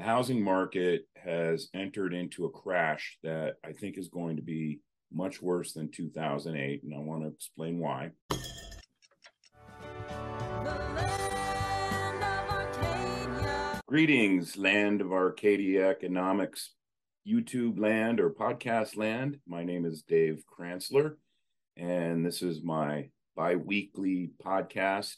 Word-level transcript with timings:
the 0.00 0.06
housing 0.06 0.42
market 0.42 1.06
has 1.14 1.68
entered 1.74 2.14
into 2.14 2.46
a 2.46 2.50
crash 2.50 3.18
that 3.22 3.56
I 3.62 3.72
think 3.72 3.98
is 3.98 4.08
going 4.08 4.36
to 4.36 4.42
be 4.42 4.80
much 5.12 5.42
worse 5.42 5.74
than 5.74 5.90
2008, 5.90 6.82
and 6.82 6.94
I 6.94 6.98
want 7.00 7.22
to 7.22 7.28
explain 7.28 7.78
why. 7.78 8.12
Greetings, 13.86 14.56
land 14.56 15.02
of 15.02 15.12
Arcadia 15.12 15.90
economics, 15.90 16.70
YouTube 17.28 17.78
land 17.78 18.20
or 18.20 18.30
podcast 18.30 18.96
land. 18.96 19.38
My 19.46 19.64
name 19.64 19.84
is 19.84 20.00
Dave 20.00 20.44
Kranzler, 20.48 21.16
and 21.76 22.24
this 22.24 22.40
is 22.40 22.62
my 22.62 23.10
bi 23.36 23.56
weekly 23.56 24.30
podcast 24.42 25.16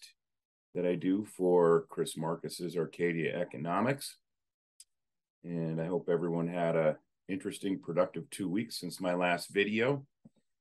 that 0.75 0.85
I 0.85 0.97
do 0.97 1.25
for 1.25 1.87
Chris 1.89 2.17
Marcus's 2.17 2.77
Arcadia 2.77 3.39
Economics. 3.39 4.17
And 5.45 5.81
I 5.81 5.87
hope 5.87 6.09
everyone 6.09 6.49
had 6.49 6.77
a 6.77 6.97
interesting, 7.29 7.79
productive 7.79 8.29
two 8.31 8.49
weeks 8.49 8.79
since 8.79 9.01
my 9.01 9.15
last 9.15 9.53
video. 9.53 10.05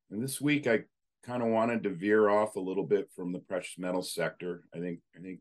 And 0.10 0.24
this 0.24 0.42
week 0.42 0.68
I 0.68 0.82
kind 1.26 1.44
of 1.44 1.50
wanted 1.50 1.84
to 1.84 1.90
veer 1.90 2.30
off 2.30 2.56
a 2.56 2.60
little 2.60 2.86
bit 2.86 3.10
from 3.16 3.32
the 3.32 3.40
precious 3.40 3.78
metal 3.78 4.02
sector. 4.02 4.64
I 4.74 4.80
think 4.80 5.00
I 5.16 5.22
think 5.22 5.40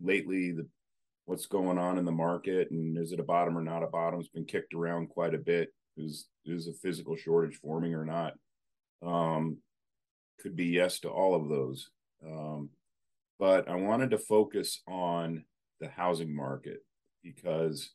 lately 0.00 0.52
the 0.52 0.66
what's 1.24 1.46
going 1.46 1.78
on 1.78 1.98
in 1.98 2.04
the 2.04 2.12
market 2.12 2.70
and 2.70 2.96
is 2.96 3.12
it 3.12 3.20
a 3.20 3.24
bottom 3.24 3.56
or 3.56 3.62
not 3.62 3.82
a 3.82 3.86
bottom 3.86 4.18
has 4.18 4.28
been 4.28 4.46
kicked 4.46 4.74
around 4.74 5.08
quite 5.08 5.34
a 5.34 5.38
bit. 5.38 5.70
Is 5.96 6.26
is 6.44 6.68
a 6.68 6.72
physical 6.72 7.16
shortage 7.16 7.56
forming 7.56 7.94
or 7.94 8.04
not? 8.04 8.34
Um, 9.04 9.58
could 10.40 10.56
be 10.56 10.66
yes 10.66 11.00
to 11.00 11.08
all 11.08 11.34
of 11.34 11.48
those. 11.48 11.90
Um, 12.24 12.70
but 13.38 13.68
I 13.68 13.74
wanted 13.76 14.10
to 14.10 14.18
focus 14.18 14.82
on 14.86 15.44
the 15.80 15.88
housing 15.88 16.34
market 16.34 16.78
because 17.22 17.90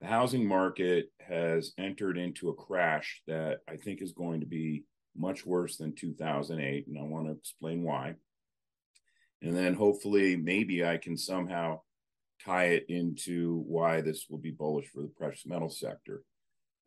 the 0.00 0.06
housing 0.06 0.46
market 0.46 1.10
has 1.20 1.72
entered 1.78 2.18
into 2.18 2.48
a 2.48 2.54
crash 2.54 3.22
that 3.26 3.60
I 3.68 3.76
think 3.76 4.00
is 4.00 4.12
going 4.12 4.40
to 4.40 4.46
be 4.46 4.84
much 5.16 5.44
worse 5.44 5.76
than 5.76 5.94
2008. 5.94 6.86
And 6.86 6.98
I 6.98 7.02
want 7.02 7.26
to 7.26 7.32
explain 7.32 7.82
why. 7.82 8.14
And 9.42 9.56
then 9.56 9.74
hopefully, 9.74 10.36
maybe 10.36 10.84
I 10.84 10.96
can 10.96 11.16
somehow 11.16 11.80
tie 12.44 12.66
it 12.66 12.86
into 12.88 13.62
why 13.66 14.00
this 14.00 14.26
will 14.28 14.38
be 14.38 14.50
bullish 14.50 14.86
for 14.88 15.02
the 15.02 15.12
precious 15.16 15.46
metal 15.46 15.68
sector. 15.68 16.22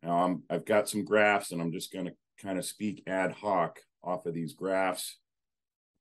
Now, 0.02 0.24
I'm, 0.24 0.42
I've 0.50 0.64
got 0.64 0.88
some 0.88 1.04
graphs 1.04 1.52
and 1.52 1.60
I'm 1.60 1.72
just 1.72 1.92
going 1.92 2.06
to 2.06 2.14
kind 2.42 2.58
of 2.58 2.64
speak 2.64 3.02
ad 3.06 3.32
hoc 3.32 3.78
off 4.02 4.26
of 4.26 4.34
these 4.34 4.54
graphs 4.54 5.18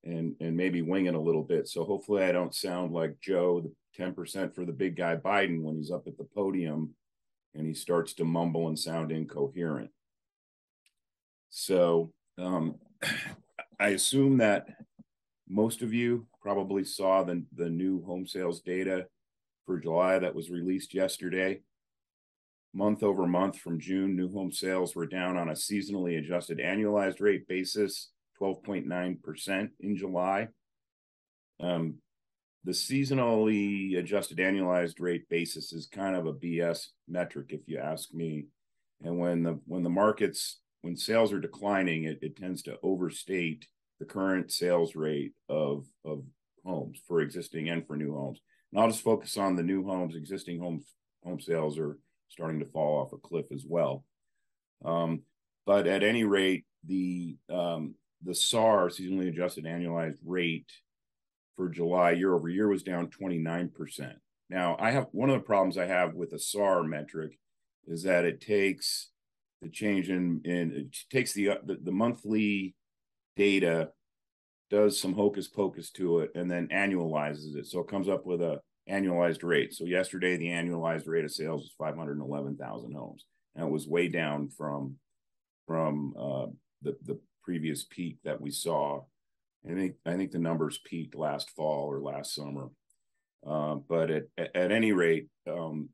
and 0.03 0.35
and 0.39 0.57
maybe 0.57 0.81
wing 0.81 1.05
it 1.05 1.13
a 1.13 1.19
little 1.19 1.43
bit. 1.43 1.67
So 1.67 1.83
hopefully 1.83 2.23
I 2.23 2.31
don't 2.31 2.55
sound 2.55 2.91
like 2.91 3.19
Joe, 3.21 3.61
the 3.61 3.71
10% 4.01 4.55
for 4.55 4.65
the 4.65 4.71
big 4.71 4.95
guy 4.95 5.15
Biden 5.15 5.61
when 5.61 5.75
he's 5.75 5.91
up 5.91 6.07
at 6.07 6.17
the 6.17 6.27
podium 6.35 6.95
and 7.55 7.67
he 7.67 7.73
starts 7.73 8.13
to 8.13 8.25
mumble 8.25 8.67
and 8.67 8.77
sound 8.77 9.11
incoherent. 9.11 9.89
So 11.49 12.11
um, 12.37 12.75
I 13.79 13.89
assume 13.89 14.37
that 14.37 14.67
most 15.47 15.81
of 15.81 15.93
you 15.93 16.27
probably 16.41 16.83
saw 16.83 17.23
the, 17.23 17.43
the 17.55 17.69
new 17.69 18.03
home 18.03 18.25
sales 18.25 18.61
data 18.61 19.07
for 19.65 19.79
July 19.79 20.17
that 20.19 20.33
was 20.33 20.49
released 20.49 20.93
yesterday. 20.93 21.61
Month 22.73 23.03
over 23.03 23.27
month 23.27 23.57
from 23.57 23.79
June, 23.79 24.15
new 24.15 24.31
home 24.31 24.51
sales 24.51 24.95
were 24.95 25.05
down 25.05 25.35
on 25.35 25.49
a 25.49 25.53
seasonally 25.53 26.17
adjusted 26.17 26.59
annualized 26.59 27.19
rate 27.19 27.47
basis 27.47 28.11
12.9% 28.41 29.69
in 29.81 29.97
July. 29.97 30.47
Um, 31.59 31.95
the 32.63 32.71
seasonally 32.71 33.97
adjusted 33.97 34.37
annualized 34.37 34.99
rate 34.99 35.27
basis 35.29 35.73
is 35.73 35.87
kind 35.87 36.15
of 36.15 36.27
a 36.27 36.33
BS 36.33 36.87
metric, 37.07 37.47
if 37.49 37.61
you 37.67 37.79
ask 37.79 38.13
me. 38.13 38.45
And 39.03 39.17
when 39.17 39.43
the 39.43 39.59
when 39.65 39.83
the 39.83 39.89
markets 39.89 40.59
when 40.81 40.95
sales 40.95 41.33
are 41.33 41.39
declining, 41.39 42.03
it, 42.03 42.19
it 42.21 42.35
tends 42.35 42.61
to 42.63 42.77
overstate 42.83 43.67
the 43.99 44.05
current 44.05 44.51
sales 44.51 44.95
rate 44.95 45.33
of 45.49 45.85
of 46.05 46.23
homes 46.63 47.01
for 47.07 47.21
existing 47.21 47.69
and 47.69 47.85
for 47.85 47.95
new 47.95 48.13
homes. 48.13 48.39
And 48.71 48.79
I'll 48.79 48.89
just 48.89 49.03
focus 49.03 49.37
on 49.37 49.55
the 49.55 49.63
new 49.63 49.83
homes. 49.83 50.15
Existing 50.15 50.59
homes 50.59 50.85
home 51.23 51.39
sales 51.39 51.79
are 51.79 51.97
starting 52.29 52.59
to 52.59 52.65
fall 52.65 53.01
off 53.01 53.13
a 53.13 53.17
cliff 53.17 53.45
as 53.51 53.65
well. 53.67 54.03
Um, 54.85 55.23
but 55.65 55.87
at 55.87 56.03
any 56.03 56.23
rate, 56.23 56.65
the 56.85 57.37
um, 57.49 57.95
the 58.23 58.35
SAR, 58.35 58.89
seasonally 58.89 59.29
adjusted 59.29 59.65
annualized 59.65 60.19
rate 60.23 60.71
for 61.61 61.69
July 61.69 62.09
year 62.09 62.33
over 62.33 62.49
year 62.49 62.67
was 62.67 62.81
down 62.81 63.07
29%. 63.07 64.13
Now, 64.49 64.75
I 64.79 64.89
have 64.89 65.05
one 65.11 65.29
of 65.29 65.35
the 65.35 65.45
problems 65.45 65.77
I 65.77 65.85
have 65.85 66.15
with 66.15 66.31
the 66.31 66.39
SAR 66.39 66.81
metric 66.81 67.37
is 67.85 68.01
that 68.01 68.25
it 68.25 68.41
takes 68.41 69.11
the 69.61 69.69
change 69.69 70.09
in, 70.09 70.41
in 70.43 70.71
it 70.71 70.97
takes 71.11 71.33
the, 71.33 71.59
the, 71.63 71.77
the 71.83 71.91
monthly 71.91 72.73
data, 73.35 73.89
does 74.71 74.99
some 74.99 75.13
hocus 75.13 75.47
pocus 75.47 75.91
to 75.91 76.21
it, 76.21 76.31
and 76.33 76.49
then 76.49 76.67
annualizes 76.69 77.55
it. 77.55 77.67
So 77.67 77.79
it 77.81 77.87
comes 77.87 78.09
up 78.09 78.25
with 78.25 78.41
a 78.41 78.59
annualized 78.89 79.43
rate. 79.43 79.71
So 79.71 79.85
yesterday, 79.85 80.37
the 80.37 80.47
annualized 80.47 81.07
rate 81.07 81.25
of 81.25 81.31
sales 81.31 81.61
was 81.61 81.75
511,000 81.77 82.91
homes, 82.91 83.25
and 83.55 83.67
it 83.67 83.71
was 83.71 83.87
way 83.87 84.07
down 84.07 84.49
from 84.49 84.95
from 85.67 86.15
uh, 86.17 86.47
the 86.81 86.97
the 87.05 87.19
previous 87.43 87.83
peak 87.83 88.17
that 88.23 88.41
we 88.41 88.49
saw. 88.49 89.01
I 89.69 89.73
think 89.73 89.95
I 90.05 90.15
think 90.15 90.31
the 90.31 90.39
numbers 90.39 90.79
peaked 90.83 91.15
last 91.15 91.51
fall 91.51 91.85
or 91.91 91.99
last 91.99 92.33
summer. 92.33 92.69
Uh, 93.45 93.75
but 93.75 94.11
at, 94.11 94.25
at 94.37 94.71
any 94.71 94.91
rate, 94.91 95.27
um, 95.47 95.89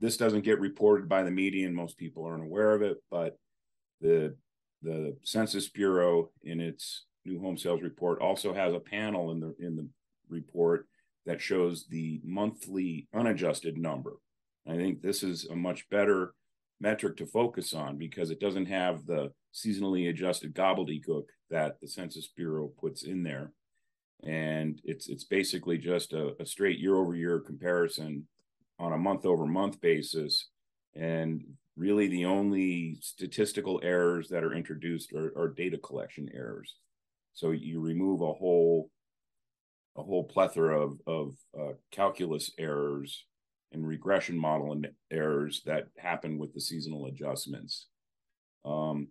this 0.00 0.16
doesn't 0.16 0.44
get 0.44 0.60
reported 0.60 1.08
by 1.08 1.22
the 1.22 1.30
media, 1.30 1.66
and 1.66 1.74
most 1.74 1.96
people 1.96 2.24
aren't 2.24 2.44
aware 2.44 2.74
of 2.74 2.82
it. 2.82 2.98
But 3.10 3.38
the 4.00 4.36
the 4.82 5.16
Census 5.22 5.68
Bureau, 5.68 6.30
in 6.42 6.60
its 6.60 7.04
new 7.24 7.40
home 7.40 7.56
sales 7.56 7.82
report, 7.82 8.20
also 8.20 8.52
has 8.52 8.74
a 8.74 8.80
panel 8.80 9.30
in 9.30 9.40
the 9.40 9.54
in 9.58 9.76
the 9.76 9.88
report 10.28 10.86
that 11.26 11.40
shows 11.40 11.86
the 11.86 12.20
monthly 12.24 13.08
unadjusted 13.14 13.78
number. 13.78 14.14
I 14.68 14.76
think 14.76 15.02
this 15.02 15.22
is 15.22 15.46
a 15.46 15.56
much 15.56 15.88
better 15.88 16.34
metric 16.80 17.16
to 17.18 17.26
focus 17.26 17.72
on 17.72 17.96
because 17.96 18.30
it 18.30 18.40
doesn't 18.40 18.66
have 18.66 19.06
the 19.06 19.32
seasonally 19.54 20.10
adjusted 20.10 20.54
gobbledygook 20.54 21.26
that 21.50 21.80
the 21.80 21.88
Census 21.88 22.28
Bureau 22.28 22.72
puts 22.80 23.04
in 23.04 23.22
there. 23.22 23.52
And 24.22 24.80
it's 24.84 25.08
it's 25.08 25.24
basically 25.24 25.78
just 25.78 26.12
a, 26.12 26.34
a 26.40 26.46
straight 26.46 26.78
year 26.78 26.96
over 26.96 27.14
year 27.14 27.40
comparison 27.40 28.26
on 28.78 28.92
a 28.92 28.98
month 28.98 29.24
over 29.26 29.46
month 29.46 29.80
basis. 29.80 30.48
And 30.94 31.44
really 31.76 32.08
the 32.08 32.24
only 32.24 32.98
statistical 33.00 33.80
errors 33.82 34.28
that 34.28 34.44
are 34.44 34.54
introduced 34.54 35.12
are, 35.12 35.32
are 35.36 35.48
data 35.48 35.78
collection 35.78 36.28
errors. 36.34 36.76
So 37.34 37.50
you 37.50 37.80
remove 37.80 38.20
a 38.22 38.32
whole 38.32 38.90
a 39.96 40.02
whole 40.02 40.24
plethora 40.24 40.80
of, 40.80 40.98
of 41.06 41.36
uh, 41.56 41.72
calculus 41.92 42.50
errors 42.58 43.24
and 43.72 43.86
regression 43.86 44.36
model 44.36 44.80
errors 45.10 45.62
that 45.66 45.86
happen 45.96 46.38
with 46.38 46.52
the 46.52 46.60
seasonal 46.60 47.06
adjustments. 47.06 47.86
Um, 48.64 49.08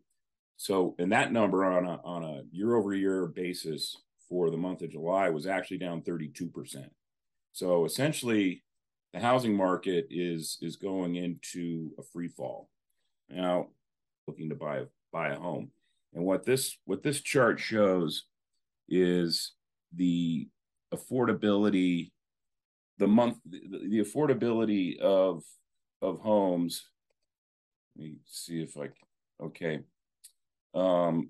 so, 0.58 0.96
and 1.00 1.12
that 1.12 1.32
number 1.32 1.66
on 1.66 1.86
a 1.86 2.00
on 2.04 2.24
a 2.24 2.42
year 2.52 2.76
over 2.76 2.94
year 2.94 3.28
basis 3.28 3.96
for 4.30 4.50
the 4.50 4.58
month 4.58 4.82
of 4.82 4.92
July 4.92 5.30
was 5.30 5.46
actually 5.46 5.78
down 5.78 6.02
32%. 6.02 6.86
So 7.52 7.86
essentially, 7.86 8.64
the 9.14 9.20
housing 9.20 9.56
market 9.56 10.08
is 10.10 10.58
is 10.62 10.76
going 10.76 11.16
into 11.16 11.92
a 12.00 12.04
free 12.04 12.30
fall. 12.30 12.70
Now, 13.30 13.68
looking 14.28 14.50
to 14.50 14.56
buy 14.56 14.84
buy 15.12 15.30
a 15.30 15.40
home, 15.40 15.72
and 16.14 16.24
what 16.24 16.46
this 16.46 16.78
what 16.86 17.04
this 17.04 17.22
chart 17.22 17.60
shows 17.60 18.26
is 18.90 19.54
the 19.96 20.48
affordability 20.94 22.12
the 22.98 23.08
month 23.08 23.38
the, 23.46 23.60
the 23.90 24.00
affordability 24.00 25.00
of 25.00 25.44
of 26.02 26.20
homes 26.20 26.90
let 27.96 28.06
me 28.06 28.16
see 28.26 28.62
if 28.62 28.78
i 28.78 28.88
okay 29.44 29.80
um 30.74 31.30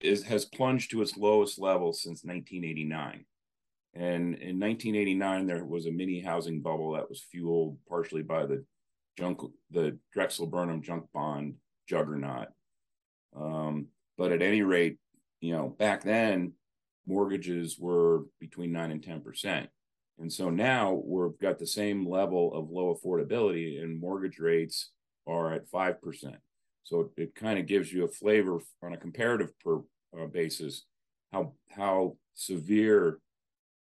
is 0.00 0.22
has 0.24 0.44
plunged 0.44 0.90
to 0.90 1.02
its 1.02 1.16
lowest 1.16 1.58
level 1.58 1.92
since 1.92 2.24
1989 2.24 3.24
and 3.94 4.34
in 4.34 4.60
1989 4.60 5.46
there 5.46 5.64
was 5.64 5.86
a 5.86 5.90
mini 5.90 6.20
housing 6.20 6.60
bubble 6.60 6.92
that 6.92 7.08
was 7.08 7.24
fueled 7.30 7.76
partially 7.88 8.22
by 8.22 8.44
the 8.46 8.64
junk 9.18 9.40
the 9.70 9.98
drexel 10.12 10.46
burnham 10.46 10.82
junk 10.82 11.04
bond 11.12 11.54
juggernaut 11.88 12.48
um, 13.36 13.86
but 14.18 14.32
at 14.32 14.42
any 14.42 14.62
rate 14.62 14.98
you 15.40 15.52
know 15.52 15.68
back 15.78 16.02
then 16.02 16.52
mortgages 17.06 17.78
were 17.78 18.24
between 18.40 18.72
9 18.72 18.90
and 18.90 19.02
10%. 19.02 19.68
And 20.18 20.32
so 20.32 20.50
now 20.50 21.00
we've 21.04 21.38
got 21.38 21.58
the 21.58 21.66
same 21.66 22.08
level 22.08 22.54
of 22.54 22.70
low 22.70 22.94
affordability 22.94 23.82
and 23.82 24.00
mortgage 24.00 24.38
rates 24.38 24.90
are 25.26 25.52
at 25.52 25.70
5%. 25.70 26.36
So 26.86 27.10
it, 27.16 27.34
kind 27.34 27.58
of 27.58 27.66
gives 27.66 27.92
you 27.92 28.04
a 28.04 28.08
flavor 28.08 28.60
on 28.80 28.92
a 28.92 28.96
comparative 28.96 29.50
per, 29.58 29.78
uh, 30.16 30.26
basis 30.32 30.84
how 31.32 31.52
how 31.68 32.16
severe 32.34 33.18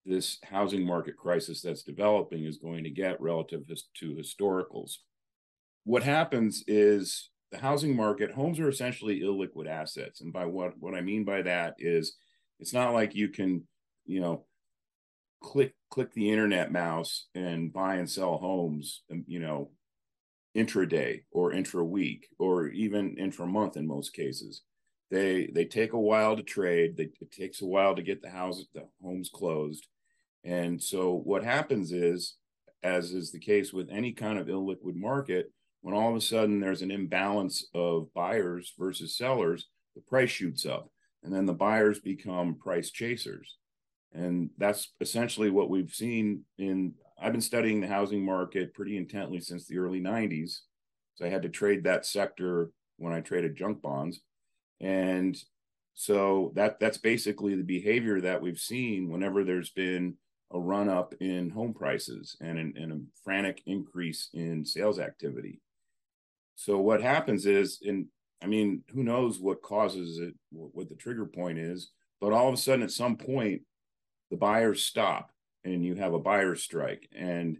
this 0.05 0.37
housing 0.43 0.85
market 0.85 1.17
crisis 1.17 1.61
that's 1.61 1.83
developing 1.83 2.45
is 2.45 2.57
going 2.57 2.85
to 2.85 2.89
get 2.89 3.19
relative 3.19 3.63
to 3.67 4.15
historicals. 4.15 4.93
What 5.83 6.03
happens 6.03 6.63
is 6.67 7.29
the 7.51 7.57
housing 7.57 7.97
market, 7.97 8.31
homes 8.31 8.61
are 8.61 8.69
essentially 8.69 9.19
illiquid 9.19 9.67
assets. 9.67 10.21
And 10.21 10.31
by 10.31 10.45
what, 10.45 10.77
what 10.79 10.95
I 10.95 11.01
mean 11.01 11.25
by 11.25 11.41
that 11.41 11.75
is 11.79 12.15
it's 12.61 12.73
not 12.73 12.93
like 12.93 13.13
you 13.13 13.27
can, 13.27 13.67
you 14.05 14.21
know, 14.21 14.45
click 15.41 15.73
click 15.91 16.13
the 16.13 16.31
internet 16.31 16.71
mouse 16.71 17.27
and 17.35 17.73
buy 17.73 17.95
and 17.95 18.09
sell 18.09 18.37
homes, 18.37 19.03
um, 19.11 19.25
you 19.27 19.39
know, 19.39 19.69
intraday 20.55 21.23
or 21.31 21.51
intra 21.51 21.83
week 21.83 22.27
or 22.39 22.69
even 22.69 23.17
intra 23.17 23.45
month 23.45 23.77
in 23.77 23.85
most 23.85 24.13
cases. 24.13 24.61
They 25.11 25.49
they 25.53 25.65
take 25.65 25.93
a 25.93 25.99
while 25.99 26.35
to 26.35 26.43
trade. 26.43 26.97
They, 26.97 27.09
it 27.21 27.31
takes 27.31 27.61
a 27.61 27.65
while 27.65 27.95
to 27.95 28.01
get 28.01 28.21
the 28.21 28.29
houses 28.29 28.67
the 28.73 28.87
homes 29.03 29.29
closed, 29.33 29.85
and 30.43 30.81
so 30.81 31.13
what 31.13 31.43
happens 31.43 31.91
is, 31.91 32.37
as 32.81 33.11
is 33.11 33.31
the 33.31 33.39
case 33.39 33.71
with 33.71 33.89
any 33.91 34.13
kind 34.13 34.39
of 34.39 34.47
illiquid 34.47 34.95
market, 34.95 35.51
when 35.81 35.93
all 35.93 36.09
of 36.09 36.15
a 36.15 36.21
sudden 36.21 36.59
there's 36.59 36.81
an 36.81 36.91
imbalance 36.91 37.67
of 37.75 38.11
buyers 38.15 38.73
versus 38.79 39.15
sellers, 39.15 39.67
the 39.95 40.01
price 40.01 40.31
shoots 40.31 40.65
up, 40.65 40.89
and 41.23 41.31
then 41.31 41.45
the 41.45 41.53
buyers 41.53 41.99
become 41.99 42.55
price 42.55 42.89
chasers, 42.89 43.57
and 44.11 44.49
that's 44.57 44.93
essentially 45.01 45.51
what 45.51 45.69
we've 45.69 45.93
seen 45.93 46.45
in 46.57 46.93
I've 47.19 47.31
been 47.31 47.41
studying 47.41 47.81
the 47.81 47.87
housing 47.87 48.23
market 48.23 48.73
pretty 48.73 48.97
intently 48.97 49.39
since 49.39 49.65
the 49.65 49.77
early 49.77 50.01
90s. 50.01 50.59
So 51.15 51.25
I 51.25 51.29
had 51.29 51.43
to 51.43 51.49
trade 51.49 51.83
that 51.83 52.05
sector 52.05 52.71
when 52.97 53.13
I 53.13 53.21
traded 53.21 53.55
junk 53.55 53.81
bonds. 53.81 54.19
And 54.81 55.37
so 55.93 56.51
that 56.55 56.79
that's 56.79 56.97
basically 56.97 57.55
the 57.55 57.63
behavior 57.63 58.19
that 58.21 58.41
we've 58.41 58.59
seen 58.59 59.09
whenever 59.09 59.43
there's 59.43 59.69
been 59.69 60.15
a 60.51 60.59
run 60.59 60.89
up 60.89 61.13
in 61.21 61.49
home 61.49 61.73
prices 61.73 62.35
and, 62.41 62.59
an, 62.59 62.73
and 62.77 62.91
a 62.91 62.99
frantic 63.23 63.61
increase 63.65 64.29
in 64.33 64.65
sales 64.65 64.99
activity. 64.99 65.61
So 66.55 66.79
what 66.79 67.01
happens 67.01 67.45
is, 67.45 67.79
and 67.85 68.07
I 68.43 68.47
mean, 68.47 68.83
who 68.93 69.03
knows 69.03 69.39
what 69.39 69.61
causes 69.61 70.19
it, 70.19 70.33
what 70.51 70.89
the 70.89 70.95
trigger 70.95 71.25
point 71.25 71.57
is, 71.57 71.91
but 72.21 72.33
all 72.33 72.47
of 72.47 72.53
a 72.53 72.57
sudden 72.57 72.83
at 72.83 72.91
some 72.91 73.17
point, 73.17 73.61
the 74.29 74.37
buyers 74.37 74.83
stop 74.83 75.31
and 75.65 75.83
you 75.83 75.95
have 75.95 76.13
a 76.13 76.19
buyer's 76.19 76.63
strike. 76.63 77.09
And 77.13 77.57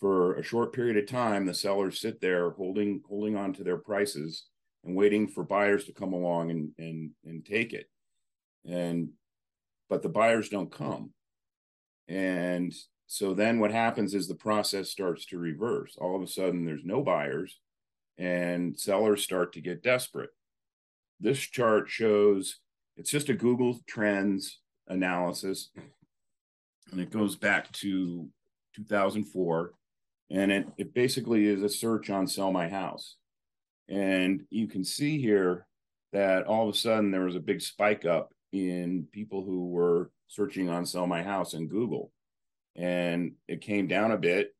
for 0.00 0.36
a 0.36 0.42
short 0.42 0.72
period 0.72 0.96
of 0.96 1.06
time 1.06 1.44
the 1.44 1.52
sellers 1.52 2.00
sit 2.00 2.20
there 2.20 2.50
holding 2.50 3.02
holding 3.08 3.36
on 3.36 3.52
to 3.52 3.64
their 3.64 3.76
prices 3.76 4.44
and 4.84 4.94
waiting 4.94 5.26
for 5.26 5.42
buyers 5.42 5.84
to 5.84 5.92
come 5.92 6.12
along 6.12 6.50
and 6.50 6.70
and 6.78 7.10
and 7.24 7.44
take 7.44 7.72
it. 7.72 7.90
And 8.64 9.10
but 9.90 10.02
the 10.02 10.08
buyers 10.08 10.48
don't 10.48 10.70
come. 10.70 11.10
And 12.06 12.72
so 13.06 13.34
then 13.34 13.58
what 13.58 13.72
happens 13.72 14.14
is 14.14 14.28
the 14.28 14.34
process 14.34 14.90
starts 14.90 15.26
to 15.26 15.38
reverse. 15.38 15.96
All 15.98 16.14
of 16.14 16.22
a 16.22 16.26
sudden 16.26 16.64
there's 16.64 16.84
no 16.84 17.02
buyers 17.02 17.58
and 18.18 18.78
sellers 18.78 19.22
start 19.22 19.52
to 19.54 19.60
get 19.60 19.82
desperate. 19.82 20.30
This 21.20 21.38
chart 21.38 21.88
shows 21.88 22.60
it's 22.96 23.10
just 23.10 23.28
a 23.28 23.34
google 23.34 23.80
trends 23.86 24.60
analysis 24.88 25.70
and 26.90 27.00
it 27.00 27.10
goes 27.10 27.36
back 27.36 27.70
to 27.72 28.28
2004 28.76 29.72
and 30.30 30.52
it, 30.52 30.68
it 30.76 30.94
basically 30.94 31.46
is 31.46 31.62
a 31.62 31.68
search 31.68 32.10
on 32.10 32.26
sell 32.26 32.52
my 32.52 32.68
house. 32.68 33.16
And 33.88 34.42
you 34.50 34.66
can 34.66 34.84
see 34.84 35.20
here 35.20 35.66
that 36.12 36.46
all 36.46 36.68
of 36.68 36.74
a 36.74 36.78
sudden 36.78 37.10
there 37.10 37.24
was 37.24 37.36
a 37.36 37.40
big 37.40 37.62
spike 37.62 38.04
up 38.04 38.32
in 38.52 39.06
people 39.12 39.44
who 39.44 39.68
were 39.68 40.10
searching 40.26 40.68
on 40.68 40.84
sell 40.84 41.06
my 41.06 41.22
house 41.22 41.54
in 41.54 41.68
google. 41.68 42.12
And 42.76 43.32
it 43.48 43.62
came 43.62 43.88
down 43.88 44.12
a 44.12 44.18
bit 44.18 44.54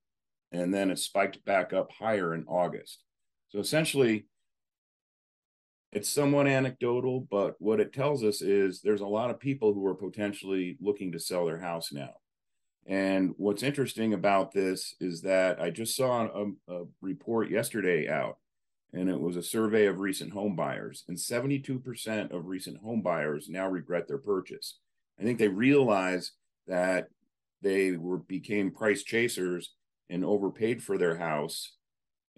and 0.53 0.73
then 0.73 0.91
it 0.91 0.99
spiked 0.99 1.45
back 1.45 1.73
up 1.73 1.93
higher 1.93 2.35
in 2.35 2.45
august. 2.45 3.03
So 3.51 3.59
essentially 3.59 4.27
it's 5.93 6.09
somewhat 6.09 6.47
anecdotal, 6.47 7.27
but 7.31 7.55
what 7.59 7.81
it 7.81 7.93
tells 7.93 8.23
us 8.23 8.43
is 8.43 8.81
there's 8.81 9.01
a 9.01 9.07
lot 9.07 9.31
of 9.31 9.41
people 9.41 9.73
who 9.73 9.87
are 9.87 9.95
potentially 9.95 10.77
looking 10.81 11.13
to 11.13 11.19
sell 11.19 11.47
their 11.47 11.59
house 11.59 11.93
now. 11.93 12.15
And 12.87 13.35
what's 13.37 13.63
interesting 13.63 14.15
about 14.15 14.53
this 14.53 14.95
is 15.01 15.23
that 15.23 15.61
I 15.61 15.71
just 15.71 15.97
saw 15.97 16.27
a, 16.27 16.73
a 16.73 16.85
report 17.01 17.51
yesterday 17.51 18.09
out, 18.09 18.39
and 18.93 19.09
it 19.09 19.21
was 19.21 19.37
a 19.37 19.43
survey 19.43 19.87
of 19.87 20.01
recent 20.01 20.33
home 20.33 20.57
buyers, 20.57 21.05
and 21.09 21.17
72% 21.17 22.33
of 22.33 22.47
recent 22.47 22.79
home 22.79 23.03
buyers 23.03 23.49
now 23.49 23.69
regret 23.69 24.09
their 24.09 24.19
purchase. 24.19 24.79
I 25.21 25.23
think 25.23 25.39
they 25.39 25.49
realize 25.49 26.33
that 26.67 27.09
they 27.61 27.93
were 27.93 28.19
became 28.19 28.71
price 28.71 29.03
chasers 29.03 29.75
and 30.09 30.25
overpaid 30.25 30.83
for 30.83 30.97
their 30.97 31.17
house, 31.17 31.73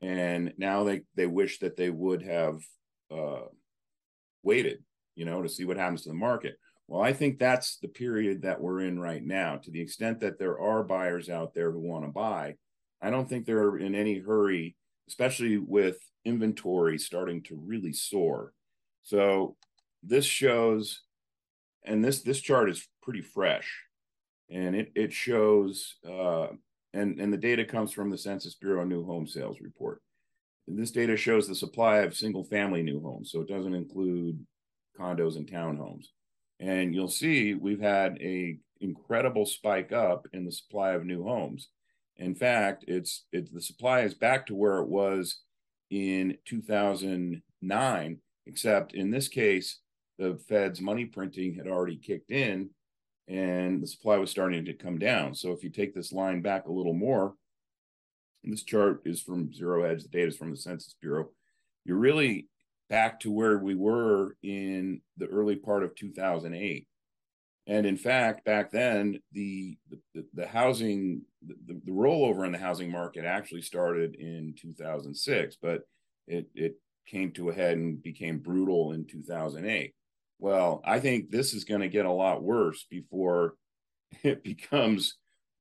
and 0.03 0.53
now 0.57 0.83
they 0.83 1.03
they 1.15 1.27
wish 1.27 1.59
that 1.59 1.77
they 1.77 1.91
would 1.91 2.23
have 2.23 2.61
uh, 3.11 3.47
waited, 4.43 4.83
you 5.15 5.25
know, 5.25 5.43
to 5.43 5.49
see 5.49 5.65
what 5.65 5.77
happens 5.77 6.03
to 6.03 6.09
the 6.09 6.15
market. 6.15 6.57
Well, 6.89 7.03
I 7.03 7.13
think 7.13 7.39
that's 7.39 7.79
the 7.79 7.89
period 7.89 8.43
that 8.43 8.61
we're 8.61 8.81
in 8.81 8.99
right 8.99 9.25
now. 9.25 9.57
To 9.57 9.71
the 9.71 9.81
extent 9.81 10.21
that 10.21 10.39
there 10.39 10.59
are 10.59 10.83
buyers 10.83 11.31
out 11.31 11.55
there 11.55 11.71
who 11.71 11.79
want 11.79 12.05
to 12.05 12.11
buy, 12.11 12.57
I 13.01 13.11
don't 13.11 13.29
think 13.29 13.47
they're 13.47 13.77
in 13.77 13.95
any 13.95 14.19
hurry, 14.19 14.77
especially 15.09 15.57
with 15.57 15.99
inventory 16.25 16.99
starting 16.99 17.43
to 17.45 17.57
really 17.57 17.93
soar. 17.93 18.53
So 19.03 19.57
this 20.03 20.25
shows, 20.25 21.03
and 21.85 22.05
this 22.05 22.23
this 22.23 22.41
chart 22.41 22.69
is 22.69 22.87
pretty 23.03 23.23
fresh, 23.23 23.85
and 24.51 24.75
it 24.75 24.93
it 24.95 25.13
shows, 25.13 25.95
uh, 26.07 26.49
and 26.93 27.21
and 27.21 27.33
the 27.33 27.39
data 27.39 27.65
comes 27.65 27.93
from 27.93 28.11
the 28.11 28.19
Census 28.19 28.57
Bureau 28.57 28.85
new 28.85 29.05
home 29.05 29.27
sales 29.27 29.61
report. 29.61 30.03
This 30.77 30.91
data 30.91 31.17
shows 31.17 31.49
the 31.49 31.55
supply 31.55 31.99
of 31.99 32.17
single 32.17 32.45
family 32.45 32.83
new 32.83 33.01
homes, 33.01 33.31
so 33.31 33.41
it 33.41 33.49
doesn't 33.49 33.75
include 33.75 34.45
condos 34.99 35.37
and 35.37 35.51
townhomes. 35.51 36.07
And 36.59 36.95
you'll 36.95 37.09
see 37.09 37.55
we've 37.55 37.81
had 37.81 38.19
a 38.21 38.59
incredible 38.81 39.47
spike 39.47 39.93
up 39.93 40.27
in 40.33 40.45
the 40.45 40.53
supply 40.53 40.93
of 40.93 41.05
new 41.05 41.25
homes. 41.25 41.69
In 42.17 42.35
fact, 42.35 42.85
it's 42.87 43.25
it's 43.33 43.51
the 43.51 43.63
supply 43.63 44.01
is 44.01 44.15
back 44.15 44.47
to 44.47 44.55
where 44.55 44.79
it 44.79 44.89
was 44.89 45.41
in 45.91 46.37
2009, 46.45 48.19
except 48.47 48.95
in 48.95 49.11
this 49.11 49.29
case, 49.29 49.81
the 50.19 50.39
Fed's 50.49 50.81
money 50.81 51.07
printing 51.07 51.55
had 51.55 51.67
already 51.67 51.97
kicked 51.97 52.31
in 52.31 52.71
and 53.31 53.81
the 53.81 53.87
supply 53.87 54.17
was 54.19 54.31
starting 54.31 54.65
to 54.65 54.75
come 54.75 54.99
down. 54.99 55.35
So 55.35 55.53
if 55.53 55.63
you 55.63 55.71
take 55.71 55.95
this 55.95 56.13
line 56.13 56.43
back 56.43 56.67
a 56.67 56.73
little 56.73 56.95
more, 56.95 57.35
this 58.45 58.63
chart 58.63 59.03
is 59.05 59.21
from 59.21 59.53
Zero 59.53 59.87
Hedge, 59.87 60.03
the 60.03 60.09
data 60.09 60.29
is 60.29 60.37
from 60.37 60.51
the 60.51 60.57
Census 60.57 60.97
Bureau. 61.01 61.29
You're 61.85 61.99
really 61.99 62.49
back 62.89 63.21
to 63.21 63.31
where 63.31 63.59
we 63.59 63.75
were 63.75 64.37
in 64.43 65.01
the 65.17 65.27
early 65.27 65.57
part 65.57 65.83
of 65.83 65.95
2008. 65.95 66.87
And 67.67 67.87
in 67.87 67.97
fact, 67.97 68.45
back 68.45 68.71
then, 68.73 69.21
the 69.33 69.77
the, 70.15 70.25
the 70.35 70.47
housing 70.47 71.23
the, 71.47 71.81
the 71.85 71.93
rollover 71.93 72.45
in 72.45 72.53
the 72.53 72.59
housing 72.59 72.91
market 72.91 73.25
actually 73.25 73.63
started 73.63 74.17
in 74.17 74.55
2006, 74.61 75.57
but 75.63 75.83
it 76.27 76.49
it 76.55 76.75
came 77.07 77.33
to 77.33 77.51
a 77.51 77.55
head 77.55 77.77
and 77.77 78.03
became 78.03 78.39
brutal 78.39 78.93
in 78.93 79.07
2008. 79.07 79.95
Well, 80.39 80.81
I 80.85 81.01
think 81.01 81.31
this 81.31 81.53
is 81.53 81.65
going 81.65 81.83
to 81.83 81.89
get 81.89 82.07
a 82.07 82.13
lot 82.13 82.43
worse 82.43 82.87
before 82.91 83.55
it 84.23 84.43
becomes 84.43 85.17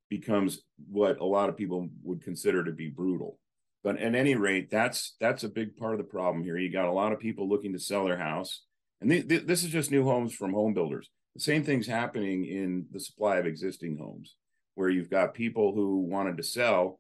becomes 0.10 0.62
what 0.90 1.20
a 1.20 1.26
lot 1.26 1.50
of 1.50 1.58
people 1.58 1.90
would 2.04 2.24
consider 2.24 2.64
to 2.64 2.72
be 2.72 2.90
brutal. 2.90 3.40
But 3.84 3.98
at 3.98 4.16
any 4.16 4.36
rate, 4.36 4.70
that's 4.70 5.16
that's 5.20 5.44
a 5.44 5.50
big 5.50 5.78
part 5.78 5.94
of 5.94 6.00
the 6.00 6.04
problem 6.04 6.44
here. 6.44 6.58
You 6.58 6.72
got 6.72 6.90
a 6.90 6.92
lot 6.92 7.14
of 7.14 7.20
people 7.20 7.48
looking 7.48 7.74
to 7.74 7.80
sell 7.80 8.06
their 8.06 8.18
house, 8.18 8.64
and 9.00 9.10
th- 9.10 9.28
th- 9.28 9.46
this 9.46 9.64
is 9.64 9.70
just 9.70 9.92
new 9.92 10.04
homes 10.04 10.34
from 10.34 10.54
home 10.54 10.74
builders. 10.74 11.10
The 11.36 11.42
same 11.42 11.64
thing's 11.64 11.88
happening 11.88 12.46
in 12.46 12.88
the 12.92 13.00
supply 13.00 13.38
of 13.38 13.46
existing 13.46 13.98
homes, 13.98 14.36
where 14.76 14.90
you've 14.90 15.10
got 15.10 15.34
people 15.34 15.74
who 15.74 16.00
wanted 16.00 16.36
to 16.38 16.44
sell, 16.44 17.00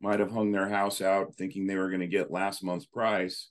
might 0.00 0.20
have 0.20 0.30
hung 0.30 0.52
their 0.52 0.68
house 0.68 1.00
out 1.00 1.34
thinking 1.34 1.66
they 1.66 1.76
were 1.76 1.88
going 1.88 2.00
to 2.00 2.06
get 2.06 2.30
last 2.30 2.62
month's 2.62 2.86
price, 2.86 3.48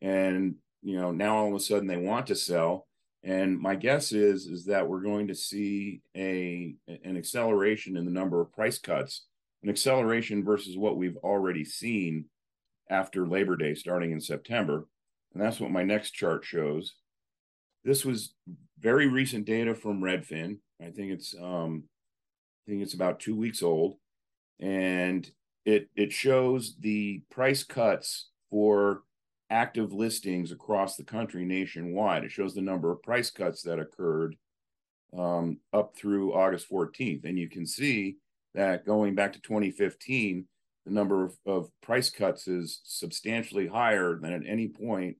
and 0.00 0.54
you 0.82 1.00
know 1.00 1.10
now 1.10 1.36
all 1.36 1.48
of 1.48 1.54
a 1.54 1.60
sudden 1.60 1.88
they 1.88 1.96
want 1.96 2.28
to 2.28 2.36
sell. 2.36 2.86
And 3.24 3.58
my 3.58 3.74
guess 3.74 4.12
is 4.12 4.46
is 4.46 4.64
that 4.66 4.88
we're 4.88 5.02
going 5.02 5.28
to 5.28 5.34
see 5.34 6.02
a 6.16 6.74
an 6.86 7.16
acceleration 7.16 7.96
in 7.96 8.04
the 8.04 8.10
number 8.10 8.40
of 8.40 8.52
price 8.52 8.78
cuts 8.78 9.26
an 9.62 9.68
acceleration 9.68 10.44
versus 10.44 10.76
what 10.76 10.96
we've 10.96 11.16
already 11.18 11.64
seen 11.64 12.26
after 12.90 13.26
Labor 13.26 13.56
Day 13.56 13.74
starting 13.74 14.12
in 14.12 14.20
September. 14.20 14.86
And 15.34 15.42
that's 15.42 15.60
what 15.60 15.70
my 15.70 15.82
next 15.82 16.12
chart 16.12 16.44
shows. 16.44 16.94
This 17.84 18.04
was 18.04 18.34
very 18.78 19.06
recent 19.06 19.44
data 19.44 19.74
from 19.74 20.00
Redfin. 20.00 20.58
I 20.80 20.90
think 20.90 21.12
it's 21.12 21.34
um 21.40 21.84
I 22.66 22.70
think 22.70 22.82
it's 22.82 22.94
about 22.94 23.20
2 23.20 23.34
weeks 23.34 23.62
old 23.62 23.96
and 24.60 25.28
it 25.64 25.88
it 25.96 26.12
shows 26.12 26.76
the 26.78 27.22
price 27.30 27.64
cuts 27.64 28.30
for 28.50 29.02
active 29.50 29.92
listings 29.92 30.52
across 30.52 30.96
the 30.96 31.04
country 31.04 31.44
nationwide. 31.44 32.24
It 32.24 32.32
shows 32.32 32.54
the 32.54 32.60
number 32.60 32.90
of 32.90 33.02
price 33.02 33.30
cuts 33.30 33.62
that 33.62 33.78
occurred 33.78 34.36
um, 35.16 35.58
up 35.72 35.96
through 35.96 36.34
August 36.34 36.70
14th. 36.70 37.24
And 37.24 37.38
you 37.38 37.48
can 37.48 37.66
see 37.66 38.16
that 38.54 38.84
going 38.84 39.14
back 39.14 39.32
to 39.34 39.40
2015, 39.40 40.46
the 40.84 40.92
number 40.92 41.24
of, 41.24 41.34
of 41.46 41.70
price 41.82 42.10
cuts 42.10 42.48
is 42.48 42.80
substantially 42.84 43.66
higher 43.66 44.18
than 44.20 44.32
at 44.32 44.46
any 44.46 44.68
point 44.68 45.16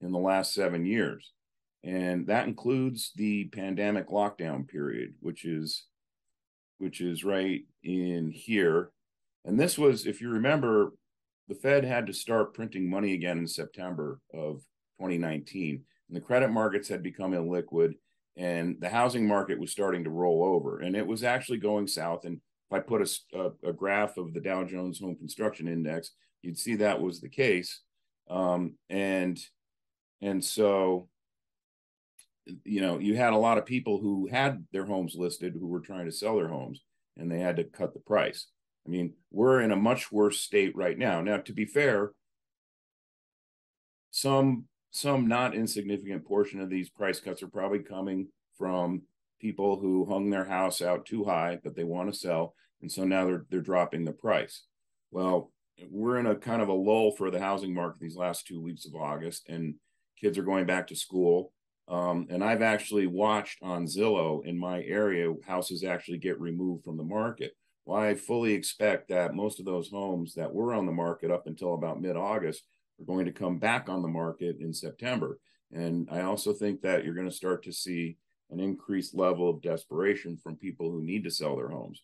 in 0.00 0.12
the 0.12 0.18
last 0.18 0.54
seven 0.54 0.84
years. 0.84 1.32
And 1.84 2.26
that 2.26 2.46
includes 2.46 3.12
the 3.14 3.44
pandemic 3.46 4.08
lockdown 4.08 4.68
period, 4.68 5.14
which 5.20 5.44
is 5.44 5.86
which 6.78 7.00
is 7.00 7.24
right 7.24 7.62
in 7.82 8.30
here. 8.30 8.90
And 9.44 9.58
this 9.58 9.76
was, 9.76 10.06
if 10.06 10.20
you 10.20 10.30
remember, 10.30 10.92
the 11.48 11.54
Fed 11.54 11.84
had 11.84 12.06
to 12.06 12.12
start 12.12 12.54
printing 12.54 12.88
money 12.88 13.14
again 13.14 13.38
in 13.38 13.46
September 13.46 14.20
of 14.34 14.60
2019. 14.98 15.82
And 16.08 16.16
the 16.16 16.20
credit 16.20 16.50
markets 16.50 16.88
had 16.88 17.02
become 17.02 17.32
illiquid 17.32 17.94
and 18.36 18.76
the 18.80 18.88
housing 18.88 19.26
market 19.26 19.58
was 19.58 19.72
starting 19.72 20.04
to 20.04 20.10
roll 20.10 20.44
over. 20.44 20.80
And 20.80 20.94
it 20.94 21.06
was 21.06 21.24
actually 21.24 21.58
going 21.58 21.86
south. 21.88 22.24
And 22.24 22.36
if 22.36 22.76
I 22.76 22.80
put 22.80 23.02
a, 23.02 23.38
a, 23.38 23.70
a 23.70 23.72
graph 23.72 24.16
of 24.16 24.32
the 24.32 24.40
Dow 24.40 24.64
Jones 24.64 25.00
Home 25.00 25.16
Construction 25.16 25.66
Index, 25.66 26.12
you'd 26.42 26.58
see 26.58 26.76
that 26.76 27.00
was 27.00 27.20
the 27.20 27.28
case. 27.28 27.80
Um, 28.30 28.74
and 28.90 29.40
and 30.20 30.44
so 30.44 31.08
you 32.64 32.80
know 32.80 32.98
you 32.98 33.16
had 33.16 33.32
a 33.32 33.38
lot 33.38 33.58
of 33.58 33.66
people 33.66 34.00
who 34.00 34.26
had 34.26 34.66
their 34.72 34.84
homes 34.84 35.14
listed 35.16 35.54
who 35.54 35.66
were 35.66 35.80
trying 35.80 36.06
to 36.06 36.12
sell 36.12 36.36
their 36.36 36.48
homes 36.48 36.82
and 37.16 37.30
they 37.30 37.40
had 37.40 37.56
to 37.56 37.64
cut 37.64 37.94
the 37.94 38.00
price 38.00 38.46
i 38.88 38.90
mean 38.90 39.12
we're 39.30 39.60
in 39.60 39.70
a 39.70 39.76
much 39.76 40.10
worse 40.10 40.40
state 40.40 40.74
right 40.74 40.96
now. 40.96 41.20
Now 41.20 41.36
to 41.36 41.52
be 41.52 41.66
fair 41.66 42.12
some 44.10 44.64
some 44.90 45.28
not 45.28 45.54
insignificant 45.54 46.24
portion 46.24 46.60
of 46.60 46.70
these 46.70 46.88
price 46.88 47.20
cuts 47.20 47.42
are 47.42 47.48
probably 47.48 47.80
coming 47.80 48.28
from 48.56 49.02
people 49.40 49.78
who 49.78 50.06
hung 50.06 50.30
their 50.30 50.46
house 50.46 50.80
out 50.80 51.04
too 51.04 51.24
high 51.24 51.58
but 51.62 51.76
they 51.76 51.84
want 51.84 52.12
to 52.12 52.18
sell 52.18 52.54
and 52.80 52.90
so 52.90 53.04
now 53.04 53.26
they're 53.26 53.44
they're 53.50 53.60
dropping 53.60 54.04
the 54.04 54.12
price. 54.12 54.64
Well 55.10 55.52
we're 55.90 56.18
in 56.18 56.26
a 56.26 56.34
kind 56.34 56.62
of 56.62 56.68
a 56.68 56.72
lull 56.72 57.12
for 57.12 57.30
the 57.30 57.38
housing 57.38 57.72
market 57.74 58.00
these 58.00 58.16
last 58.16 58.46
two 58.46 58.60
weeks 58.60 58.86
of 58.86 58.96
august 58.96 59.48
and 59.48 59.74
kids 60.20 60.38
are 60.38 60.42
going 60.42 60.66
back 60.66 60.86
to 60.88 60.96
school. 60.96 61.52
Um, 61.86 62.26
and 62.28 62.42
I've 62.42 62.62
actually 62.62 63.06
watched 63.06 63.62
on 63.62 63.86
Zillow 63.86 64.44
in 64.44 64.58
my 64.58 64.82
area 64.82 65.32
houses 65.46 65.84
actually 65.84 66.18
get 66.18 66.40
removed 66.40 66.84
from 66.84 66.96
the 66.96 67.04
market. 67.04 67.52
Well, 67.88 68.02
I 68.02 68.16
fully 68.16 68.52
expect 68.52 69.08
that 69.08 69.34
most 69.34 69.58
of 69.58 69.64
those 69.64 69.88
homes 69.88 70.34
that 70.34 70.52
were 70.52 70.74
on 70.74 70.84
the 70.84 70.92
market 70.92 71.30
up 71.30 71.46
until 71.46 71.72
about 71.72 72.02
mid 72.02 72.18
August 72.18 72.64
are 73.00 73.06
going 73.06 73.24
to 73.24 73.32
come 73.32 73.58
back 73.58 73.88
on 73.88 74.02
the 74.02 74.08
market 74.08 74.58
in 74.60 74.74
September. 74.74 75.38
And 75.72 76.06
I 76.12 76.20
also 76.20 76.52
think 76.52 76.82
that 76.82 77.02
you're 77.02 77.14
going 77.14 77.30
to 77.30 77.34
start 77.34 77.64
to 77.64 77.72
see 77.72 78.18
an 78.50 78.60
increased 78.60 79.14
level 79.14 79.48
of 79.48 79.62
desperation 79.62 80.36
from 80.36 80.56
people 80.56 80.90
who 80.90 81.02
need 81.02 81.24
to 81.24 81.30
sell 81.30 81.56
their 81.56 81.70
homes. 81.70 82.02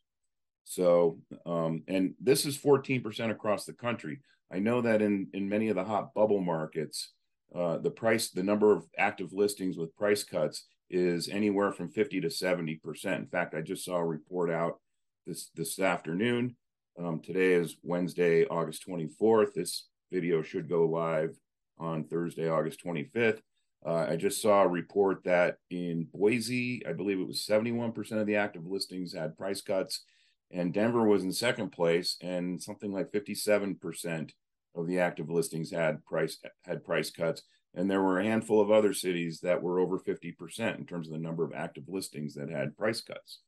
So, 0.64 1.18
um, 1.44 1.82
and 1.86 2.14
this 2.18 2.46
is 2.46 2.56
14% 2.56 3.30
across 3.30 3.66
the 3.66 3.74
country. 3.74 4.20
I 4.50 4.60
know 4.60 4.80
that 4.80 5.02
in, 5.02 5.28
in 5.34 5.50
many 5.50 5.68
of 5.68 5.76
the 5.76 5.84
hot 5.84 6.14
bubble 6.14 6.40
markets, 6.40 7.12
uh, 7.54 7.76
the 7.76 7.90
price, 7.90 8.30
the 8.30 8.42
number 8.42 8.72
of 8.72 8.86
active 8.96 9.34
listings 9.34 9.76
with 9.76 9.94
price 9.96 10.24
cuts 10.24 10.64
is 10.88 11.28
anywhere 11.28 11.72
from 11.72 11.90
50 11.90 12.22
to 12.22 12.30
70 12.30 12.76
percent. 12.76 13.20
In 13.20 13.26
fact, 13.26 13.54
I 13.54 13.60
just 13.60 13.84
saw 13.84 13.96
a 13.96 14.04
report 14.04 14.50
out 14.50 14.78
this 15.26 15.50
this 15.54 15.78
afternoon. 15.78 16.56
Um, 16.98 17.20
today 17.20 17.52
is 17.52 17.76
Wednesday, 17.82 18.44
August 18.46 18.86
24th. 18.88 19.54
This 19.54 19.88
video 20.12 20.42
should 20.42 20.68
go 20.68 20.86
live 20.86 21.36
on 21.78 22.04
Thursday, 22.04 22.48
August 22.48 22.84
25th. 22.84 23.40
Uh, 23.84 24.06
I 24.08 24.16
just 24.16 24.40
saw 24.40 24.62
a 24.62 24.68
report 24.68 25.24
that 25.24 25.56
in 25.70 26.06
Boise, 26.12 26.82
I 26.86 26.92
believe 26.92 27.18
it 27.18 27.26
was 27.26 27.44
71% 27.46 28.12
of 28.12 28.26
the 28.26 28.36
active 28.36 28.66
listings 28.66 29.12
had 29.12 29.36
price 29.36 29.60
cuts, 29.60 30.04
and 30.50 30.72
Denver 30.72 31.04
was 31.04 31.22
in 31.22 31.32
second 31.32 31.70
place, 31.70 32.16
and 32.20 32.62
something 32.62 32.92
like 32.92 33.12
57% 33.12 34.30
of 34.76 34.86
the 34.86 34.98
active 35.00 35.30
listings 35.30 35.70
had 35.70 36.04
price 36.04 36.38
had 36.64 36.84
price 36.84 37.10
cuts, 37.10 37.42
and 37.74 37.90
there 37.90 38.02
were 38.02 38.20
a 38.20 38.24
handful 38.24 38.60
of 38.60 38.70
other 38.70 38.94
cities 38.94 39.40
that 39.40 39.62
were 39.62 39.80
over 39.80 39.98
50% 39.98 40.78
in 40.78 40.86
terms 40.86 41.08
of 41.08 41.12
the 41.12 41.18
number 41.18 41.44
of 41.44 41.52
active 41.54 41.84
listings 41.88 42.34
that 42.34 42.50
had 42.50 42.76
price 42.76 43.00
cuts. 43.00 43.40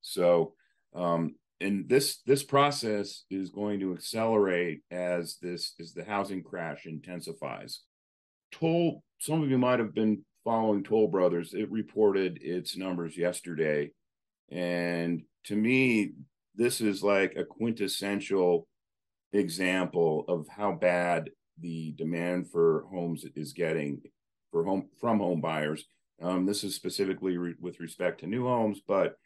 So, 0.00 0.54
um, 0.94 1.34
and 1.60 1.88
this 1.88 2.20
this 2.26 2.42
process 2.42 3.24
is 3.30 3.50
going 3.50 3.80
to 3.80 3.94
accelerate 3.94 4.82
as 4.90 5.36
this 5.40 5.74
as 5.80 5.92
the 5.92 6.04
housing 6.04 6.42
crash 6.42 6.86
intensifies. 6.86 7.80
Toll, 8.50 9.02
some 9.18 9.42
of 9.42 9.50
you 9.50 9.58
might 9.58 9.78
have 9.78 9.94
been 9.94 10.24
following 10.44 10.82
Toll 10.82 11.08
Brothers. 11.08 11.54
It 11.54 11.70
reported 11.70 12.38
its 12.42 12.76
numbers 12.76 13.16
yesterday, 13.16 13.90
and 14.50 15.22
to 15.44 15.56
me, 15.56 16.12
this 16.54 16.80
is 16.80 17.02
like 17.02 17.34
a 17.36 17.44
quintessential 17.44 18.66
example 19.32 20.24
of 20.28 20.46
how 20.48 20.72
bad 20.72 21.30
the 21.58 21.92
demand 21.92 22.50
for 22.50 22.84
homes 22.90 23.24
is 23.36 23.52
getting 23.52 24.02
for 24.50 24.64
home 24.64 24.88
from 25.00 25.18
home 25.18 25.40
buyers. 25.40 25.84
Um, 26.20 26.46
this 26.46 26.62
is 26.64 26.74
specifically 26.74 27.36
re- 27.36 27.54
with 27.60 27.80
respect 27.80 28.20
to 28.20 28.26
new 28.26 28.46
homes, 28.46 28.80
but 28.86 29.16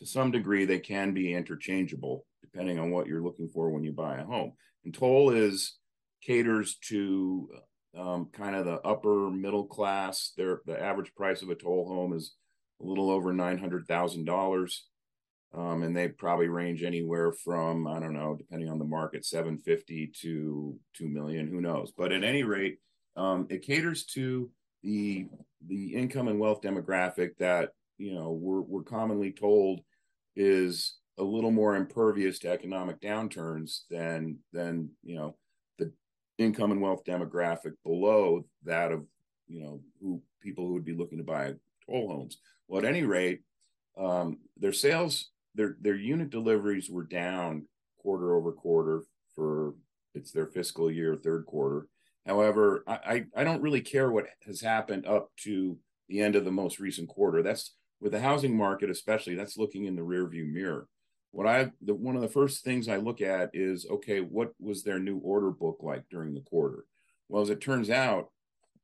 to 0.00 0.06
some 0.06 0.30
degree 0.30 0.64
they 0.64 0.78
can 0.78 1.12
be 1.12 1.34
interchangeable 1.34 2.24
depending 2.42 2.78
on 2.78 2.90
what 2.90 3.06
you're 3.06 3.22
looking 3.22 3.48
for 3.48 3.70
when 3.70 3.84
you 3.84 3.92
buy 3.92 4.18
a 4.18 4.24
home. 4.24 4.52
And 4.84 4.92
Toll 4.92 5.30
is 5.30 5.78
caters 6.22 6.76
to 6.88 7.48
um, 7.96 8.28
kind 8.32 8.56
of 8.56 8.64
the 8.64 8.80
upper 8.80 9.30
middle 9.30 9.66
class. 9.66 10.32
Their 10.36 10.60
the 10.66 10.80
average 10.80 11.14
price 11.14 11.42
of 11.42 11.50
a 11.50 11.54
Toll 11.54 11.86
home 11.86 12.12
is 12.12 12.34
a 12.80 12.84
little 12.84 13.10
over 13.10 13.32
nine 13.32 13.58
hundred 13.58 13.86
thousand 13.86 14.24
dollars. 14.24 14.86
Um, 15.52 15.82
and 15.82 15.96
they 15.96 16.06
probably 16.06 16.46
range 16.46 16.84
anywhere 16.84 17.32
from 17.32 17.86
I 17.86 17.98
don't 17.98 18.14
know, 18.14 18.36
depending 18.36 18.68
on 18.68 18.78
the 18.78 18.84
market, 18.84 19.24
750 19.24 20.12
to 20.22 20.78
2 20.96 21.08
million, 21.08 21.48
who 21.48 21.60
knows. 21.60 21.92
But 21.96 22.12
at 22.12 22.22
any 22.22 22.44
rate, 22.44 22.78
um, 23.16 23.48
it 23.50 23.62
caters 23.62 24.04
to 24.14 24.48
the 24.84 25.26
the 25.66 25.94
income 25.94 26.28
and 26.28 26.38
wealth 26.38 26.62
demographic 26.62 27.36
that 27.38 27.70
you 27.98 28.14
know 28.14 28.30
we're 28.30 28.60
we're 28.62 28.82
commonly 28.82 29.32
told 29.32 29.80
is 30.40 30.96
a 31.18 31.22
little 31.22 31.50
more 31.50 31.76
impervious 31.76 32.38
to 32.38 32.50
economic 32.50 32.98
downturns 33.00 33.80
than 33.90 34.38
than 34.54 34.88
you 35.02 35.14
know 35.16 35.36
the 35.78 35.92
income 36.38 36.72
and 36.72 36.80
wealth 36.80 37.04
demographic 37.04 37.72
below 37.84 38.44
that 38.64 38.90
of 38.90 39.04
you 39.46 39.62
know 39.62 39.80
who 40.00 40.22
people 40.40 40.66
who 40.66 40.72
would 40.72 40.84
be 40.84 40.94
looking 40.94 41.18
to 41.18 41.24
buy 41.24 41.52
toll 41.86 42.08
homes. 42.08 42.38
Well, 42.68 42.80
at 42.80 42.88
any 42.88 43.02
rate, 43.02 43.42
um, 43.98 44.38
their 44.56 44.72
sales 44.72 45.30
their 45.54 45.76
their 45.80 45.96
unit 45.96 46.30
deliveries 46.30 46.88
were 46.88 47.04
down 47.04 47.66
quarter 47.98 48.34
over 48.34 48.50
quarter 48.52 49.02
for 49.34 49.74
it's 50.14 50.32
their 50.32 50.46
fiscal 50.46 50.90
year 50.90 51.16
third 51.16 51.44
quarter. 51.44 51.86
However, 52.26 52.84
I, 52.86 53.24
I 53.34 53.44
don't 53.44 53.62
really 53.62 53.80
care 53.80 54.10
what 54.10 54.26
has 54.46 54.60
happened 54.60 55.06
up 55.06 55.30
to 55.44 55.78
the 56.08 56.20
end 56.20 56.36
of 56.36 56.44
the 56.44 56.52
most 56.52 56.78
recent 56.78 57.08
quarter. 57.08 57.42
That's 57.42 57.74
with 58.00 58.12
the 58.12 58.20
housing 58.20 58.56
market, 58.56 58.90
especially. 58.90 59.34
That's 59.34 59.56
looking 59.56 59.84
in 59.84 59.96
the 59.96 60.02
rearview 60.02 60.50
mirror. 60.50 60.86
What 61.32 61.46
I 61.46 61.70
the 61.82 61.94
one 61.94 62.16
of 62.16 62.22
the 62.22 62.28
first 62.28 62.64
things 62.64 62.88
I 62.88 62.96
look 62.96 63.20
at 63.20 63.50
is 63.54 63.86
okay, 63.88 64.20
what 64.20 64.52
was 64.58 64.82
their 64.82 64.98
new 64.98 65.18
order 65.18 65.50
book 65.50 65.78
like 65.80 66.04
during 66.10 66.34
the 66.34 66.40
quarter? 66.40 66.84
Well, 67.28 67.42
as 67.42 67.50
it 67.50 67.60
turns 67.60 67.90
out, 67.90 68.30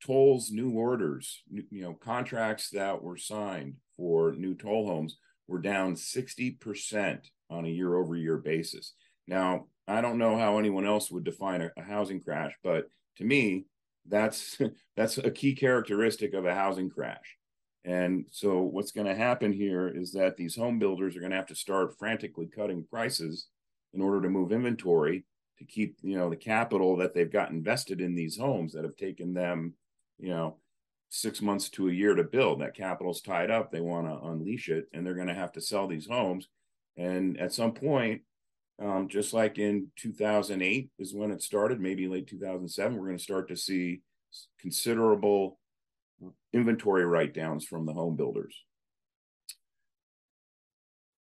Toll's 0.04 0.50
new 0.50 0.70
orders, 0.70 1.42
you 1.50 1.82
know, 1.82 1.94
contracts 1.94 2.70
that 2.70 3.02
were 3.02 3.16
signed 3.16 3.74
for 3.96 4.32
new 4.32 4.54
toll 4.54 4.86
homes 4.86 5.18
were 5.48 5.58
down 5.58 5.94
60% 5.94 7.20
on 7.50 7.64
a 7.64 7.68
year 7.68 7.96
over 7.96 8.16
year 8.16 8.36
basis. 8.36 8.94
Now, 9.26 9.66
I 9.88 10.00
don't 10.00 10.18
know 10.18 10.36
how 10.36 10.58
anyone 10.58 10.86
else 10.86 11.10
would 11.10 11.24
define 11.24 11.62
a, 11.62 11.70
a 11.76 11.82
housing 11.82 12.20
crash, 12.20 12.52
but 12.62 12.86
to 13.16 13.24
me, 13.24 13.66
that's 14.08 14.58
that's 14.96 15.18
a 15.18 15.30
key 15.30 15.54
characteristic 15.54 16.34
of 16.34 16.44
a 16.44 16.54
housing 16.54 16.90
crash. 16.90 17.36
And 17.86 18.26
so 18.32 18.62
what's 18.62 18.90
going 18.90 19.06
to 19.06 19.14
happen 19.14 19.52
here 19.52 19.86
is 19.86 20.12
that 20.12 20.36
these 20.36 20.56
home 20.56 20.80
builders 20.80 21.16
are 21.16 21.20
going 21.20 21.30
to 21.30 21.36
have 21.36 21.46
to 21.46 21.54
start 21.54 21.96
frantically 21.96 22.48
cutting 22.48 22.84
prices 22.90 23.46
in 23.94 24.02
order 24.02 24.20
to 24.20 24.28
move 24.28 24.50
inventory 24.50 25.24
to 25.58 25.64
keep, 25.64 25.96
you 26.02 26.18
know, 26.18 26.28
the 26.28 26.36
capital 26.36 26.96
that 26.96 27.14
they've 27.14 27.32
got 27.32 27.50
invested 27.50 28.00
in 28.00 28.16
these 28.16 28.36
homes 28.36 28.72
that 28.72 28.82
have 28.82 28.96
taken 28.96 29.32
them, 29.32 29.74
you 30.18 30.30
know, 30.30 30.56
six 31.10 31.40
months 31.40 31.70
to 31.70 31.88
a 31.88 31.92
year 31.92 32.16
to 32.16 32.24
build. 32.24 32.60
That 32.60 32.74
capital's 32.74 33.22
tied 33.22 33.52
up. 33.52 33.70
They 33.70 33.80
want 33.80 34.08
to 34.08 34.28
unleash 34.28 34.68
it, 34.68 34.88
and 34.92 35.06
they're 35.06 35.14
going 35.14 35.28
to 35.28 35.34
have 35.34 35.52
to 35.52 35.60
sell 35.60 35.86
these 35.86 36.08
homes. 36.08 36.48
And 36.96 37.38
at 37.38 37.52
some 37.52 37.72
point, 37.72 38.22
um, 38.82 39.06
just 39.08 39.32
like 39.32 39.58
in 39.58 39.92
2008 39.94 40.90
is 40.98 41.14
when 41.14 41.30
it 41.30 41.40
started, 41.40 41.80
maybe 41.80 42.08
late 42.08 42.26
2007, 42.26 42.96
we're 42.96 43.06
going 43.06 43.16
to 43.16 43.22
start 43.22 43.48
to 43.48 43.56
see 43.56 44.00
considerable 44.60 45.58
inventory 46.52 47.04
write 47.04 47.34
downs 47.34 47.64
from 47.64 47.86
the 47.86 47.92
home 47.92 48.16
builders. 48.16 48.62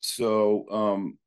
So 0.01 0.67
um, 0.71 1.19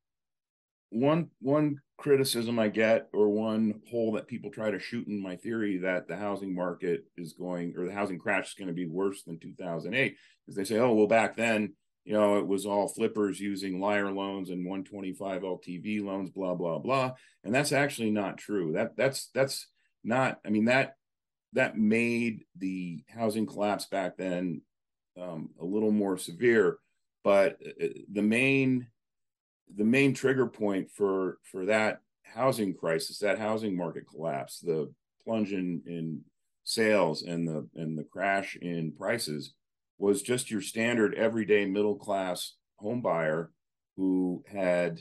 one 0.89 1.29
one 1.39 1.79
criticism 1.98 2.60
I 2.60 2.67
get, 2.67 3.07
or 3.13 3.29
one 3.29 3.81
hole 3.89 4.12
that 4.13 4.27
people 4.27 4.51
try 4.51 4.69
to 4.69 4.79
shoot 4.79 5.07
in 5.07 5.22
my 5.22 5.38
theory 5.38 5.77
that 5.77 6.07
the 6.07 6.17
housing 6.17 6.53
market 6.53 7.05
is 7.15 7.34
going, 7.34 7.74
or 7.77 7.86
the 7.86 7.93
housing 7.93 8.19
crash 8.19 8.50
is 8.50 8.53
going 8.53 8.67
to 8.67 8.74
be 8.74 8.86
worse 8.86 9.24
than 9.24 9.39
2008, 9.39 10.15
is 10.48 10.55
they 10.55 10.65
say, 10.65 10.77
oh, 10.77 10.93
well, 10.93 11.07
back 11.07 11.38
then 11.38 11.74
you 12.05 12.13
know, 12.13 12.38
it 12.38 12.48
was 12.48 12.67
all 12.67 12.88
flippers 12.88 13.39
using 13.39 13.79
liar 13.79 14.12
loans 14.12 14.51
and 14.51 14.63
125 14.63 15.41
LTV 15.41 16.03
loans, 16.03 16.29
blah, 16.29 16.53
blah, 16.53 16.77
blah. 16.77 17.13
And 17.43 17.53
that's 17.53 17.72
actually 17.72 18.12
not 18.12 18.38
true. 18.38 18.74
That 18.74 18.95
that's 18.95 19.29
that's 19.34 19.67
not, 20.03 20.39
I 20.45 20.50
mean, 20.50 20.65
that 20.65 20.98
that 21.55 21.77
made 21.77 22.45
the 22.57 23.03
housing 23.07 23.45
collapse 23.45 23.85
back 23.85 24.17
then 24.17 24.62
um, 25.19 25.50
a 25.59 25.65
little 25.65 25.91
more 25.91 26.17
severe. 26.17 26.77
But 27.24 27.57
uh, 27.65 27.88
the 28.12 28.21
main 28.21 28.88
the 29.75 29.83
main 29.83 30.13
trigger 30.13 30.45
point 30.45 30.91
for 30.91 31.39
for 31.43 31.65
that 31.65 32.01
housing 32.24 32.75
crisis, 32.75 33.19
that 33.19 33.39
housing 33.39 33.75
market 33.75 34.03
collapse, 34.07 34.59
the 34.59 34.93
plunge 35.24 35.53
in, 35.53 35.81
in 35.88 36.21
sales 36.63 37.24
and 37.24 37.47
the 37.47 37.67
and 37.75 37.97
the 37.97 38.03
crash 38.03 38.57
in 38.62 38.91
prices 38.91 39.53
was 39.97 40.21
just 40.21 40.51
your 40.51 40.62
standard 40.62 41.15
everyday 41.15 41.65
middle 41.65 41.95
class 41.95 42.53
home 42.77 43.01
buyer 43.01 43.51
who 43.95 44.43
had 44.51 45.00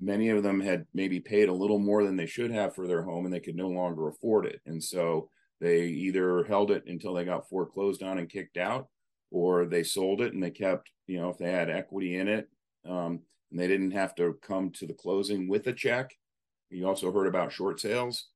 many 0.00 0.30
of 0.30 0.42
them 0.42 0.60
had 0.60 0.86
maybe 0.94 1.20
paid 1.20 1.48
a 1.48 1.52
little 1.52 1.78
more 1.78 2.04
than 2.04 2.16
they 2.16 2.24
should 2.24 2.50
have 2.50 2.74
for 2.74 2.86
their 2.86 3.02
home 3.02 3.24
and 3.24 3.34
they 3.34 3.40
could 3.40 3.56
no 3.56 3.68
longer 3.68 4.08
afford 4.08 4.46
it 4.46 4.60
and 4.64 4.82
so 4.82 5.28
they 5.60 5.82
either 5.84 6.44
held 6.44 6.70
it 6.70 6.84
until 6.86 7.14
they 7.14 7.24
got 7.24 7.48
foreclosed 7.48 8.02
on 8.02 8.18
and 8.18 8.28
kicked 8.28 8.56
out 8.56 8.88
or 9.30 9.66
they 9.66 9.82
sold 9.82 10.20
it 10.20 10.32
and 10.32 10.42
they 10.42 10.50
kept 10.50 10.90
you 11.06 11.20
know 11.20 11.28
if 11.28 11.38
they 11.38 11.50
had 11.50 11.70
equity 11.70 12.16
in 12.16 12.28
it 12.28 12.48
um, 12.88 13.20
and 13.50 13.60
they 13.60 13.68
didn't 13.68 13.90
have 13.90 14.14
to 14.14 14.38
come 14.42 14.70
to 14.70 14.86
the 14.86 14.94
closing 14.94 15.48
with 15.48 15.66
a 15.66 15.72
check 15.72 16.14
you 16.70 16.86
also 16.86 17.12
heard 17.12 17.26
about 17.26 17.52
short 17.52 17.80
sales 17.80 18.28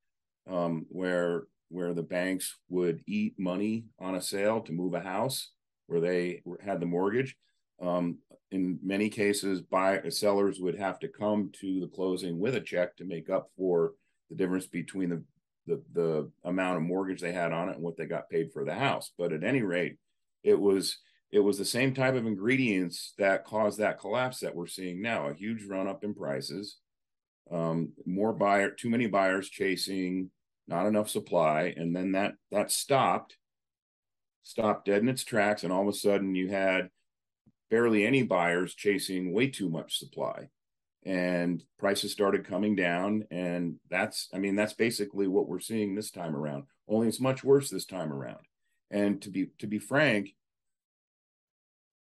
um, 0.49 0.85
where 0.89 1.43
where 1.69 1.93
the 1.93 2.03
banks 2.03 2.57
would 2.69 3.01
eat 3.07 3.33
money 3.37 3.85
on 3.99 4.15
a 4.15 4.21
sale 4.21 4.61
to 4.61 4.71
move 4.71 4.93
a 4.93 4.99
house 4.99 5.51
where 5.87 5.99
they 5.99 6.41
had 6.63 6.79
the 6.79 6.85
mortgage. 6.85 7.35
Um, 7.81 8.19
in 8.51 8.79
many 8.81 9.09
cases, 9.09 9.61
buy 9.61 10.01
sellers 10.09 10.59
would 10.59 10.77
have 10.77 10.99
to 10.99 11.07
come 11.07 11.51
to 11.59 11.79
the 11.79 11.87
closing 11.87 12.39
with 12.39 12.55
a 12.55 12.61
check 12.61 12.95
to 12.97 13.03
make 13.03 13.29
up 13.29 13.49
for 13.57 13.93
the 14.29 14.35
difference 14.35 14.67
between 14.67 15.09
the, 15.09 15.23
the 15.67 15.81
the 15.93 16.31
amount 16.43 16.77
of 16.77 16.83
mortgage 16.83 17.21
they 17.21 17.31
had 17.31 17.51
on 17.51 17.69
it 17.69 17.75
and 17.75 17.83
what 17.83 17.97
they 17.97 18.05
got 18.05 18.29
paid 18.29 18.51
for 18.51 18.65
the 18.65 18.73
house. 18.73 19.11
But 19.17 19.33
at 19.33 19.43
any 19.43 19.61
rate, 19.61 19.97
it 20.43 20.59
was 20.59 20.97
it 21.31 21.39
was 21.39 21.57
the 21.57 21.65
same 21.65 21.93
type 21.93 22.15
of 22.15 22.25
ingredients 22.25 23.13
that 23.17 23.45
caused 23.45 23.79
that 23.79 23.99
collapse 23.99 24.39
that 24.39 24.55
we're 24.55 24.67
seeing 24.67 25.01
now. 25.01 25.27
A 25.27 25.33
huge 25.33 25.65
run 25.65 25.87
up 25.87 26.03
in 26.03 26.13
prices, 26.13 26.77
um, 27.51 27.93
more 28.05 28.33
buyer, 28.33 28.71
too 28.71 28.89
many 28.89 29.07
buyers 29.07 29.49
chasing, 29.49 30.31
not 30.67 30.85
enough 30.85 31.09
supply, 31.09 31.73
and 31.75 31.95
then 31.95 32.13
that 32.13 32.35
that 32.51 32.71
stopped 32.71 33.37
stopped 34.43 34.85
dead 34.85 35.01
in 35.01 35.09
its 35.09 35.23
tracks, 35.23 35.63
and 35.63 35.73
all 35.73 35.81
of 35.81 35.87
a 35.87 35.97
sudden 35.97 36.35
you 36.35 36.49
had 36.49 36.89
barely 37.69 38.05
any 38.05 38.23
buyers 38.23 38.75
chasing 38.75 39.33
way 39.33 39.47
too 39.47 39.69
much 39.69 39.97
supply 39.97 40.47
and 41.05 41.63
prices 41.77 42.11
started 42.11 42.47
coming 42.47 42.75
down. 42.75 43.25
And 43.31 43.75
that's 43.89 44.29
i 44.33 44.39
mean 44.39 44.55
that's 44.55 44.73
basically 44.73 45.27
what 45.27 45.47
we're 45.47 45.59
seeing 45.59 45.95
this 45.95 46.11
time 46.11 46.35
around 46.35 46.63
only 46.87 47.07
it's 47.07 47.19
much 47.19 47.43
worse 47.43 47.69
this 47.69 47.85
time 47.85 48.11
around. 48.11 48.45
And 48.91 49.21
to 49.23 49.29
be 49.29 49.47
to 49.59 49.67
be 49.67 49.79
frank 49.79 50.29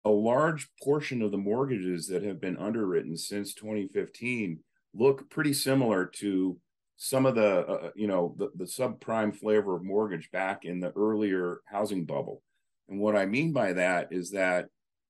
a 0.05 0.11
large 0.11 0.69
portion 0.83 1.23
of 1.23 1.31
the 1.31 1.39
mortgages 1.39 2.09
that 2.09 2.23
have 2.23 2.39
been 2.39 2.59
underwritten 2.59 3.17
since 3.17 3.55
2015 3.55 4.61
look 4.93 5.31
pretty 5.31 5.55
similar 5.55 6.05
to 6.05 6.59
some 6.99 7.25
of 7.25 7.35
the 7.35 7.67
uh, 7.67 7.73
uh, 7.73 7.91
you 7.97 8.07
know 8.07 8.35
the, 8.39 8.51
the 8.55 8.65
subprime 8.65 9.35
flavor 9.35 9.77
of 9.77 9.83
mortgage 9.83 10.31
back 10.31 10.65
in 10.65 10.81
the 10.81 10.93
earlier 10.93 11.61
housing 11.67 12.05
bubble. 12.05 12.43
And 12.89 13.01
what 13.01 13.17
i 13.17 13.25
mean 13.25 13.53
by 13.53 13.73
that 13.73 14.09
is 14.11 14.33
that 14.33 14.69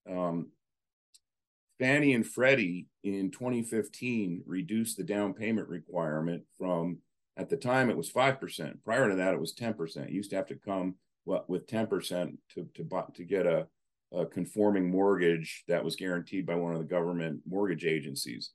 um, 0.09 0.51
fannie 1.79 2.15
and 2.15 2.27
freddie 2.27 2.87
in 3.03 3.31
2015 3.31 4.43
reduced 4.47 4.97
the 4.97 5.05
down 5.05 5.35
payment 5.35 5.69
requirement 5.69 6.43
from 6.59 6.99
at 7.37 7.49
the 7.49 7.57
time 7.57 7.91
it 7.91 7.97
was 7.97 8.11
5% 8.11 8.77
prior 8.85 9.09
to 9.09 9.17
that 9.17 9.35
it 9.35 9.41
was 9.41 9.55
10% 9.55 10.09
you 10.09 10.17
used 10.17 10.31
to 10.31 10.37
have 10.37 10.47
to 10.47 10.57
come 10.57 10.95
with 11.27 11.67
10% 11.67 12.37
to, 12.55 12.69
to, 12.75 13.05
to 13.15 13.25
get 13.25 13.47
a, 13.47 13.67
a 14.13 14.27
conforming 14.27 14.91
mortgage 14.91 15.65
that 15.69 15.85
was 15.85 15.97
guaranteed 15.97 16.47
by 16.47 16.55
one 16.55 16.73
of 16.73 16.79
the 16.79 16.85
government 16.85 17.41
mortgage 17.47 17.85
agencies 17.85 18.51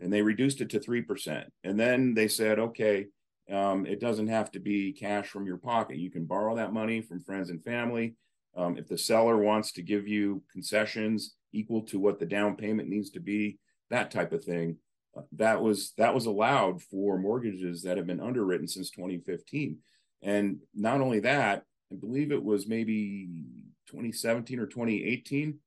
and 0.00 0.12
they 0.12 0.22
reduced 0.22 0.60
it 0.60 0.70
to 0.70 0.80
3%. 0.80 1.44
And 1.64 1.78
then 1.78 2.14
they 2.14 2.28
said, 2.28 2.58
okay, 2.58 3.06
um, 3.50 3.86
it 3.86 4.00
doesn't 4.00 4.28
have 4.28 4.50
to 4.52 4.60
be 4.60 4.92
cash 4.92 5.28
from 5.28 5.46
your 5.46 5.56
pocket. 5.56 5.98
You 5.98 6.10
can 6.10 6.24
borrow 6.24 6.56
that 6.56 6.72
money 6.72 7.00
from 7.00 7.22
friends 7.22 7.50
and 7.50 7.62
family. 7.62 8.14
Um, 8.56 8.76
if 8.76 8.88
the 8.88 8.98
seller 8.98 9.36
wants 9.36 9.72
to 9.72 9.82
give 9.82 10.08
you 10.08 10.42
concessions 10.52 11.34
equal 11.52 11.82
to 11.82 11.98
what 11.98 12.18
the 12.18 12.26
down 12.26 12.56
payment 12.56 12.88
needs 12.88 13.10
to 13.10 13.20
be, 13.20 13.58
that 13.90 14.10
type 14.10 14.32
of 14.32 14.44
thing, 14.44 14.76
uh, 15.16 15.22
that 15.32 15.62
was 15.62 15.92
that 15.96 16.14
was 16.14 16.26
allowed 16.26 16.82
for 16.82 17.18
mortgages 17.18 17.82
that 17.82 17.96
have 17.96 18.06
been 18.06 18.20
underwritten 18.20 18.68
since 18.68 18.90
2015. 18.90 19.78
And 20.22 20.58
not 20.74 21.00
only 21.00 21.20
that, 21.20 21.64
I 21.92 21.96
believe 21.96 22.32
it 22.32 22.42
was 22.42 22.66
maybe 22.66 23.44
2017 23.86 24.58
or 24.58 24.66
2018 24.66 25.58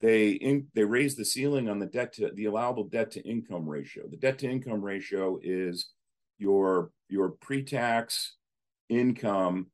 they 0.00 0.30
in, 0.30 0.66
they 0.74 0.84
raised 0.84 1.16
the 1.16 1.24
ceiling 1.24 1.68
on 1.68 1.78
the 1.78 1.86
debt 1.86 2.12
to 2.14 2.30
the 2.34 2.44
allowable 2.44 2.84
debt 2.84 3.10
to 3.12 3.22
income 3.22 3.68
ratio. 3.68 4.04
The 4.08 4.16
debt 4.16 4.38
to 4.40 4.48
income 4.48 4.82
ratio 4.82 5.38
is 5.42 5.90
your 6.38 6.90
your 7.08 7.30
pre-tax 7.30 8.34
income. 8.88 9.68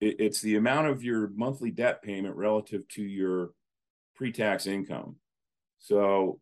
It, 0.00 0.16
it's 0.20 0.40
the 0.40 0.56
amount 0.56 0.86
of 0.88 1.04
your 1.04 1.28
monthly 1.28 1.70
debt 1.70 2.02
payment 2.02 2.36
relative 2.36 2.88
to 2.88 3.02
your 3.02 3.50
pre-tax 4.20 4.66
income. 4.66 5.16
So 5.78 6.40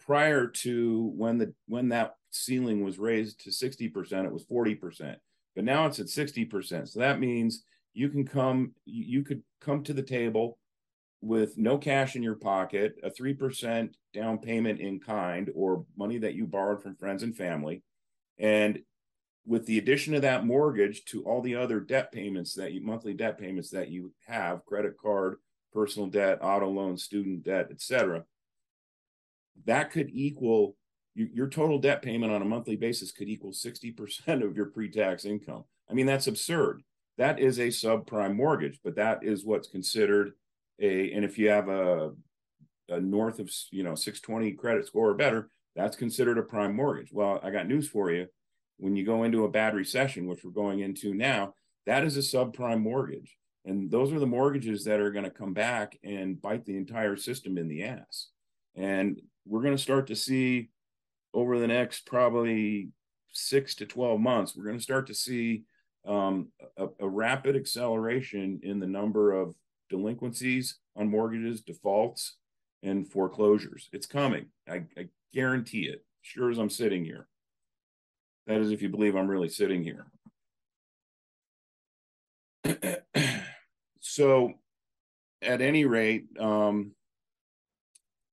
prior 0.00 0.48
to 0.48 1.12
when 1.14 1.38
the 1.38 1.54
when 1.68 1.90
that 1.90 2.16
ceiling 2.32 2.82
was 2.82 2.98
raised 2.98 3.44
to 3.44 3.50
60%, 3.50 4.24
it 4.24 4.32
was 4.32 4.44
40%. 4.46 5.14
But 5.54 5.64
now 5.64 5.86
it's 5.86 6.00
at 6.00 6.06
60%. 6.06 6.88
So 6.88 6.98
that 6.98 7.20
means 7.20 7.62
you 7.94 8.08
can 8.08 8.26
come 8.26 8.72
you 8.84 9.22
could 9.22 9.44
come 9.60 9.84
to 9.84 9.92
the 9.92 10.02
table 10.02 10.58
with 11.20 11.56
no 11.58 11.78
cash 11.78 12.16
in 12.16 12.24
your 12.24 12.34
pocket 12.34 12.96
a 13.04 13.10
3% 13.10 13.90
down 14.12 14.38
payment 14.38 14.80
in 14.80 14.98
kind 14.98 15.48
or 15.54 15.84
money 15.96 16.18
that 16.18 16.34
you 16.34 16.44
borrowed 16.44 16.82
from 16.82 16.96
friends 16.96 17.22
and 17.22 17.36
family 17.36 17.84
and 18.40 18.80
with 19.46 19.64
the 19.66 19.78
addition 19.78 20.14
of 20.14 20.22
that 20.22 20.44
mortgage 20.44 21.04
to 21.04 21.22
all 21.22 21.40
the 21.40 21.54
other 21.54 21.78
debt 21.78 22.10
payments 22.10 22.54
that 22.54 22.72
you 22.72 22.80
monthly 22.80 23.14
debt 23.14 23.38
payments 23.38 23.70
that 23.70 23.88
you 23.90 24.12
have 24.26 24.64
credit 24.64 24.94
card 25.00 25.36
personal 25.72 26.08
debt 26.08 26.38
auto 26.42 26.68
loan 26.68 26.96
student 26.96 27.42
debt 27.42 27.68
etc 27.70 28.24
that 29.64 29.90
could 29.90 30.10
equal 30.12 30.76
your 31.14 31.48
total 31.48 31.78
debt 31.78 32.00
payment 32.00 32.32
on 32.32 32.40
a 32.40 32.46
monthly 32.46 32.76
basis 32.76 33.12
could 33.12 33.28
equal 33.28 33.52
60% 33.52 34.42
of 34.42 34.56
your 34.56 34.66
pre-tax 34.66 35.24
income 35.24 35.64
i 35.90 35.94
mean 35.94 36.06
that's 36.06 36.26
absurd 36.26 36.82
that 37.18 37.38
is 37.38 37.58
a 37.58 37.68
subprime 37.68 38.34
mortgage, 38.34 38.80
but 38.82 38.96
that 38.96 39.22
is 39.22 39.44
what's 39.44 39.68
considered 39.68 40.32
a. 40.80 41.12
And 41.12 41.24
if 41.24 41.38
you 41.38 41.50
have 41.50 41.68
a, 41.68 42.12
a 42.88 43.00
north 43.00 43.38
of 43.38 43.50
you 43.70 43.82
know 43.82 43.94
620 43.94 44.52
credit 44.52 44.86
score 44.86 45.10
or 45.10 45.14
better, 45.14 45.50
that's 45.76 45.96
considered 45.96 46.38
a 46.38 46.42
prime 46.42 46.74
mortgage. 46.74 47.12
Well, 47.12 47.40
I 47.42 47.50
got 47.50 47.68
news 47.68 47.88
for 47.88 48.10
you. 48.10 48.26
When 48.78 48.96
you 48.96 49.04
go 49.04 49.24
into 49.24 49.44
a 49.44 49.50
bad 49.50 49.74
recession, 49.74 50.26
which 50.26 50.42
we're 50.42 50.50
going 50.50 50.80
into 50.80 51.14
now, 51.14 51.54
that 51.86 52.04
is 52.04 52.16
a 52.16 52.20
subprime 52.20 52.80
mortgage. 52.80 53.36
And 53.64 53.90
those 53.90 54.12
are 54.12 54.18
the 54.18 54.26
mortgages 54.26 54.84
that 54.84 55.00
are 55.00 55.12
going 55.12 55.24
to 55.24 55.30
come 55.30 55.52
back 55.52 55.98
and 56.02 56.40
bite 56.40 56.64
the 56.64 56.76
entire 56.76 57.16
system 57.16 57.58
in 57.58 57.68
the 57.68 57.84
ass. 57.84 58.28
And 58.74 59.20
we're 59.46 59.62
going 59.62 59.76
to 59.76 59.82
start 59.82 60.08
to 60.08 60.16
see 60.16 60.70
over 61.34 61.58
the 61.58 61.68
next 61.68 62.06
probably 62.06 62.90
six 63.32 63.74
to 63.76 63.86
12 63.86 64.20
months, 64.20 64.56
we're 64.56 64.64
going 64.64 64.76
to 64.76 64.82
start 64.82 65.06
to 65.06 65.14
see 65.14 65.64
um, 66.06 66.48
a, 66.76 66.88
a, 67.00 67.08
rapid 67.08 67.56
acceleration 67.56 68.60
in 68.62 68.80
the 68.80 68.86
number 68.86 69.32
of 69.32 69.54
delinquencies 69.88 70.78
on 70.96 71.08
mortgages, 71.08 71.62
defaults, 71.62 72.36
and 72.82 73.10
foreclosures. 73.10 73.88
It's 73.92 74.06
coming. 74.06 74.46
I, 74.68 74.82
I 74.98 75.08
guarantee 75.32 75.82
it. 75.82 76.04
Sure 76.20 76.50
as 76.50 76.58
I'm 76.58 76.70
sitting 76.70 77.04
here. 77.04 77.28
That 78.46 78.60
is, 78.60 78.72
if 78.72 78.82
you 78.82 78.88
believe 78.88 79.14
I'm 79.14 79.28
really 79.28 79.48
sitting 79.48 79.84
here. 79.84 80.06
So, 84.12 84.52
at 85.40 85.62
any 85.62 85.86
rate, 85.86 86.26
um, 86.38 86.92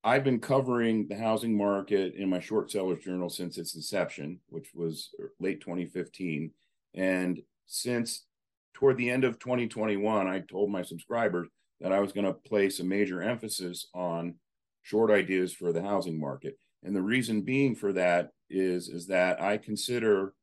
I've 0.04 0.26
been 0.26 0.42
covering 0.42 1.08
the 1.08 1.16
housing 1.16 1.58
market 1.58 2.16
in 2.16 2.30
my 2.30 2.42
short 2.42 2.70
sellers 2.70 3.02
journal 3.02 3.30
since 3.30 3.58
its 3.58 3.76
inception, 3.76 4.42
which 4.50 4.72
was 4.76 5.12
late 5.40 5.62
2015. 5.62 6.52
And 6.96 7.40
since 7.66 8.26
toward 8.74 8.98
the 8.98 9.10
end 9.10 9.24
of 9.24 9.40
2021, 9.40 10.28
I 10.28 10.40
told 10.40 10.70
my 10.70 10.82
subscribers 10.82 11.48
that 11.80 11.94
I 11.94 12.02
was 12.02 12.12
going 12.12 12.26
to 12.26 12.34
place 12.34 12.82
a 12.82 12.84
major 12.84 13.22
emphasis 13.22 13.88
on 13.94 14.36
short 14.82 15.10
ideas 15.10 15.54
for 15.54 15.72
the 15.72 15.82
housing 15.82 16.20
market. 16.20 16.58
And 16.84 16.94
the 16.94 17.02
reason 17.02 17.44
being 17.44 17.74
for 17.74 17.94
that 17.94 18.32
is, 18.50 18.90
is 18.90 19.08
that 19.08 19.42
I 19.42 19.56
consider 19.56 20.34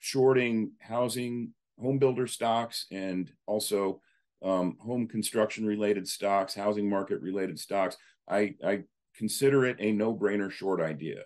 shorting 0.00 0.72
housing 0.80 1.54
home 1.80 1.98
builder 1.98 2.26
stocks 2.26 2.86
and 2.90 3.30
also 3.46 4.00
um, 4.42 4.76
home 4.80 5.06
construction 5.06 5.66
related 5.66 6.08
stocks, 6.08 6.54
housing 6.54 6.88
market 6.88 7.20
related 7.20 7.58
stocks, 7.58 7.96
I, 8.28 8.54
I 8.64 8.82
consider 9.16 9.64
it 9.64 9.76
a 9.78 9.92
no 9.92 10.14
brainer 10.14 10.50
short 10.50 10.80
idea. 10.80 11.22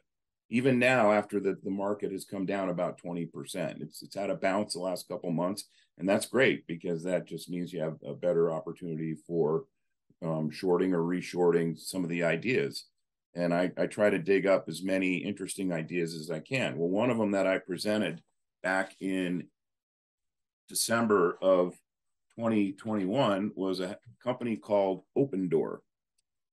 Even 0.48 0.78
now, 0.78 1.12
after 1.12 1.40
the, 1.40 1.56
the 1.64 1.70
market 1.70 2.12
has 2.12 2.24
come 2.24 2.46
down 2.46 2.68
about 2.68 3.00
20%, 3.00 3.82
it's, 3.82 4.02
it's 4.02 4.14
had 4.14 4.30
a 4.30 4.34
bounce 4.36 4.74
the 4.74 4.80
last 4.80 5.08
couple 5.08 5.30
months. 5.30 5.64
And 5.98 6.08
that's 6.08 6.26
great 6.26 6.66
because 6.66 7.02
that 7.02 7.26
just 7.26 7.50
means 7.50 7.72
you 7.72 7.80
have 7.80 7.96
a 8.06 8.14
better 8.14 8.52
opportunity 8.52 9.16
for 9.26 9.64
um, 10.22 10.50
shorting 10.50 10.94
or 10.94 11.02
reshorting 11.02 11.78
some 11.78 12.04
of 12.04 12.10
the 12.10 12.22
ideas. 12.22 12.84
And 13.34 13.52
I, 13.52 13.72
I 13.76 13.86
try 13.86 14.08
to 14.08 14.18
dig 14.18 14.46
up 14.46 14.68
as 14.68 14.82
many 14.82 15.16
interesting 15.16 15.72
ideas 15.72 16.14
as 16.14 16.30
I 16.30 16.40
can. 16.40 16.76
Well, 16.76 16.88
one 16.88 17.10
of 17.10 17.18
them 17.18 17.32
that 17.32 17.46
I 17.46 17.58
presented 17.58 18.22
back 18.62 18.94
in 19.00 19.48
December 20.68 21.38
of 21.40 21.74
2021 22.36 23.52
was 23.54 23.80
a 23.80 23.98
company 24.22 24.56
called 24.56 25.02
Opendoor. 25.16 25.74
It 25.76 25.82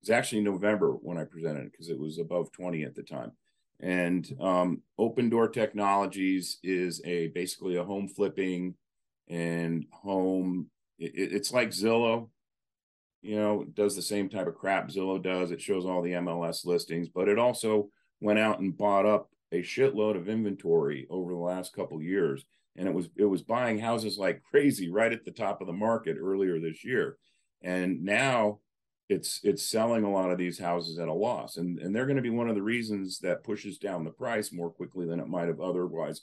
was 0.02 0.10
actually 0.10 0.42
November 0.42 0.92
when 0.92 1.18
I 1.18 1.26
presented 1.26 1.72
because 1.72 1.90
it 1.90 2.00
was 2.00 2.20
above 2.20 2.52
20 2.52 2.84
at 2.84 2.96
the 2.96 3.04
time. 3.04 3.32
And 3.80 4.30
um, 4.40 4.82
Opendoor 5.00 5.52
Technologies 5.52 6.60
is 6.64 7.02
a 7.04 7.28
basically 7.28 7.76
a 7.76 7.84
home 7.84 8.08
flipping 8.08 8.76
and 9.28 9.86
home. 9.92 10.68
It, 11.00 11.12
it's 11.16 11.52
like 11.52 11.70
Zillow, 11.70 12.30
you 13.22 13.36
know, 13.36 13.66
does 13.74 13.96
the 13.96 14.02
same 14.02 14.30
type 14.30 14.48
of 14.48 14.56
crap 14.56 14.90
Zillow 14.90 15.22
does. 15.22 15.52
It 15.52 15.62
shows 15.62 15.86
all 15.86 16.02
the 16.02 16.14
MLS 16.14 16.66
listings, 16.66 17.10
but 17.10 17.28
it 17.28 17.40
also 17.40 17.90
went 18.22 18.40
out 18.40 18.60
and 18.60 18.78
bought 18.78 19.06
up 19.06 19.30
a 19.52 19.62
shitload 19.62 20.16
of 20.16 20.30
inventory 20.30 21.06
over 21.10 21.32
the 21.32 21.38
last 21.38 21.74
couple 21.74 22.02
years 22.02 22.46
and 22.76 22.88
it 22.88 22.94
was 22.94 23.10
it 23.16 23.26
was 23.26 23.42
buying 23.42 23.80
houses 23.80 24.18
like 24.18 24.44
crazy 24.44 24.90
right 24.90 25.14
at 25.14 25.26
the 25.26 25.32
top 25.32 25.62
of 25.62 25.68
the 25.68 25.74
market 25.74 26.18
earlier 26.20 26.60
this 26.60 26.84
year. 26.84 27.18
And 27.62 28.04
now 28.04 28.60
it's 29.10 29.40
it's 29.44 29.70
selling 29.70 30.04
a 30.04 30.12
lot 30.12 30.32
of 30.32 30.38
these 30.38 30.60
houses 30.60 31.00
at 31.00 31.08
a 31.08 31.14
loss. 31.14 31.58
And 31.58 31.80
and 31.80 31.96
they're 31.96 32.06
going 32.06 32.18
to 32.18 32.22
be 32.22 32.30
one 32.30 32.50
of 32.50 32.56
the 32.56 32.62
reasons 32.62 33.20
that 33.20 33.44
pushes 33.44 33.78
down 33.78 34.04
the 34.04 34.12
price 34.12 34.52
more 34.52 34.72
quickly 34.72 35.06
than 35.06 35.20
it 35.20 35.28
might 35.28 35.48
have 35.48 35.62
otherwise 35.62 36.22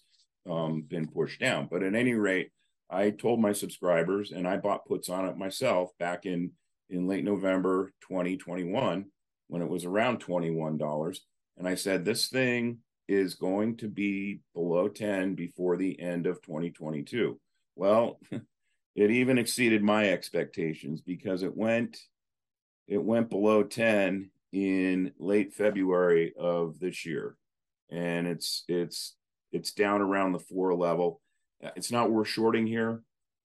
um, 0.49 0.83
been 0.83 1.07
pushed 1.07 1.41
down. 1.41 1.69
But 1.71 1.83
at 1.83 1.95
any 1.95 2.15
rate 2.15 2.51
i 2.91 3.11
told 3.11 3.41
my 3.41 3.53
subscribers 3.53 4.33
and 4.33 4.47
i 4.47 4.57
bought 4.57 4.85
puts 4.85 5.09
on 5.09 5.25
it 5.27 5.37
myself 5.37 5.91
back 5.99 6.27
in 6.27 6.51
in 6.91 7.07
late 7.07 7.25
november 7.25 7.93
2021 8.09 9.07
when 9.49 9.63
it 9.63 9.69
was 9.69 9.85
around 9.85 10.23
$21 10.23 11.19
and 11.57 11.69
i 11.69 11.75
said 11.75 12.05
this 12.05 12.29
thing 12.29 12.79
is 13.11 13.35
going 13.35 13.77
to 13.77 13.89
be 13.89 14.39
below 14.55 14.87
10 14.87 15.35
before 15.35 15.77
the 15.77 15.99
end 16.01 16.29
of 16.29 16.41
2022. 16.43 17.41
Well, 17.75 18.21
it 18.95 19.11
even 19.11 19.37
exceeded 19.37 19.83
my 19.83 20.11
expectations 20.11 21.01
because 21.01 21.43
it 21.43 21.57
went 21.57 21.99
it 22.87 23.03
went 23.03 23.29
below 23.29 23.63
10 23.65 24.31
in 24.53 25.13
late 25.19 25.53
February 25.53 26.33
of 26.39 26.79
this 26.79 27.05
year. 27.05 27.37
And 27.91 28.29
it's 28.29 28.63
it's 28.69 29.17
it's 29.51 29.73
down 29.73 30.03
around 30.03 30.33
the 30.33 30.39
4 30.39 30.75
level. 30.75 31.21
It's 31.75 31.91
not 31.91 32.13
worth 32.13 32.29
shorting 32.29 32.67
here. 32.69 33.03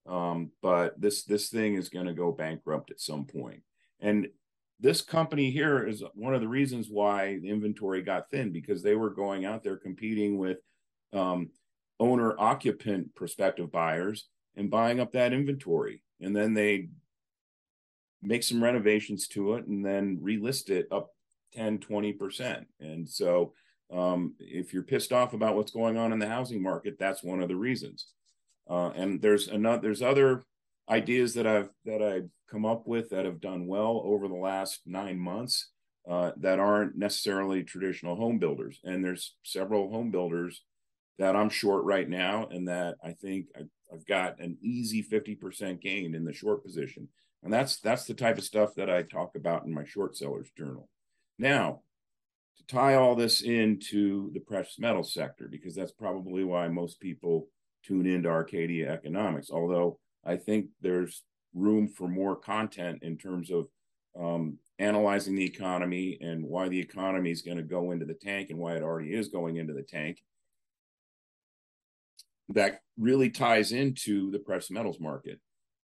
Um, 0.08 0.52
but 0.62 1.02
this 1.02 1.24
this 1.24 1.50
thing 1.50 1.74
is 1.74 1.90
going 1.90 2.06
to 2.06 2.14
go 2.14 2.32
bankrupt 2.32 2.92
at 2.92 3.02
some 3.02 3.26
point. 3.26 3.64
And 4.00 4.28
this 4.80 5.02
company 5.02 5.52
here 5.52 5.88
is 5.88 6.04
one 6.14 6.36
of 6.36 6.42
the 6.42 6.48
reasons 6.48 6.88
why 6.90 7.40
the 7.40 7.50
inventory 7.50 8.02
got 8.02 8.30
thin 8.30 8.52
because 8.52 8.84
they 8.84 8.96
were 8.96 9.10
going 9.10 9.46
out 9.46 9.64
there 9.64 9.78
competing 9.78 10.38
with 10.38 10.58
um, 11.14 11.50
owner 12.00 12.36
occupant 12.38 13.16
prospective 13.16 13.72
buyers 13.72 14.28
and 14.56 14.70
buying 14.70 15.00
up 15.00 15.14
that 15.14 15.34
inventory. 15.34 16.02
And 16.20 16.36
then 16.36 16.54
they 16.54 16.90
make 18.22 18.44
some 18.44 18.64
renovations 18.64 19.28
to 19.30 19.54
it 19.54 19.66
and 19.68 19.86
then 19.86 20.20
relist 20.22 20.70
it 20.70 20.88
up 20.92 21.10
10 21.54 21.80
20% 21.80 22.66
and 22.82 23.08
so 23.08 23.54
um, 23.94 24.34
if 24.40 24.74
you're 24.74 24.84
pissed 24.84 25.14
off 25.14 25.34
about 25.34 25.56
what's 25.56 25.72
going 25.72 25.96
on 25.96 26.12
in 26.12 26.20
the 26.20 26.28
housing 26.28 26.62
market 26.62 26.98
that's 27.00 27.24
one 27.24 27.42
of 27.42 27.48
the 27.48 27.56
reasons. 27.56 28.08
Uh, 28.68 28.90
and 28.96 29.22
there's 29.22 29.48
another 29.48 29.82
there's 29.82 30.02
other 30.02 30.44
ideas 30.90 31.34
that 31.34 31.48
I've 31.48 31.70
that 31.86 32.02
I've 32.02 32.30
come 32.50 32.66
up 32.66 32.88
with 32.88 33.10
that 33.10 33.26
have 33.26 33.42
done 33.42 33.68
well 33.68 34.02
over 34.06 34.28
the 34.28 34.36
last 34.36 34.82
nine 34.86 35.18
months 35.18 35.70
uh, 36.10 36.32
that 36.38 36.60
aren't 36.60 36.96
necessarily 36.96 37.64
traditional 37.64 38.16
home 38.16 38.38
builders. 38.38 38.80
And 38.84 39.04
there's 39.04 39.36
several 39.44 39.92
home 39.92 40.12
builders 40.12 40.62
that 41.18 41.36
I'm 41.36 41.50
short 41.50 41.86
right 41.86 42.08
now, 42.08 42.48
and 42.52 42.68
that 42.68 42.96
I 43.04 43.14
think 43.14 43.48
I, 43.56 43.62
I've 43.94 44.06
got 44.06 44.40
an 44.40 44.58
easy 44.62 45.04
50% 45.04 45.82
gain 45.82 46.14
in 46.14 46.26
the 46.26 46.34
short 46.34 46.64
position. 46.64 47.08
And 47.44 47.54
that's 47.54 47.80
that's 47.80 48.06
the 48.06 48.14
type 48.14 48.38
of 48.38 48.44
stuff 48.44 48.76
that 48.76 48.90
I 48.90 49.04
talk 49.04 49.36
about 49.36 49.66
in 49.66 49.74
my 49.74 49.86
short 49.86 50.18
sellers 50.18 50.50
journal. 50.58 50.90
Now, 51.38 51.82
to 52.58 52.66
tie 52.68 52.96
all 52.96 53.16
this 53.16 53.42
into 53.42 54.32
the 54.34 54.40
precious 54.40 54.80
metal 54.80 55.04
sector, 55.04 55.48
because 55.50 55.76
that's 55.76 55.92
probably 55.92 56.44
why 56.44 56.68
most 56.68 57.00
people 57.00 57.48
tune 57.84 58.08
into 58.08 58.30
Arcadia 58.30 58.92
Economics, 58.92 59.52
although 59.52 60.00
I 60.26 60.38
think 60.38 60.68
there's 60.82 61.24
room 61.54 61.88
for 61.88 62.08
more 62.08 62.36
content 62.36 63.04
in 63.04 63.18
terms 63.18 63.52
of 63.52 63.68
um, 64.20 64.58
analyzing 64.80 65.36
the 65.36 65.46
economy 65.46 66.18
and 66.22 66.44
why 66.44 66.68
the 66.68 66.80
economy 66.80 67.32
is 67.32 67.42
going 67.42 67.58
to 67.58 67.64
go 67.64 67.92
into 67.92 68.06
the 68.06 68.14
tank 68.14 68.50
and 68.50 68.60
why 68.60 68.76
it 68.76 68.84
already 68.84 69.14
is 69.14 69.30
going 69.30 69.58
into 69.58 69.74
the 69.74 69.84
tank. 69.84 70.22
That 72.50 72.82
really 72.98 73.30
ties 73.30 73.72
into 73.72 74.32
the 74.32 74.40
precious 74.40 74.70
metals 74.70 75.00
market, 75.00 75.40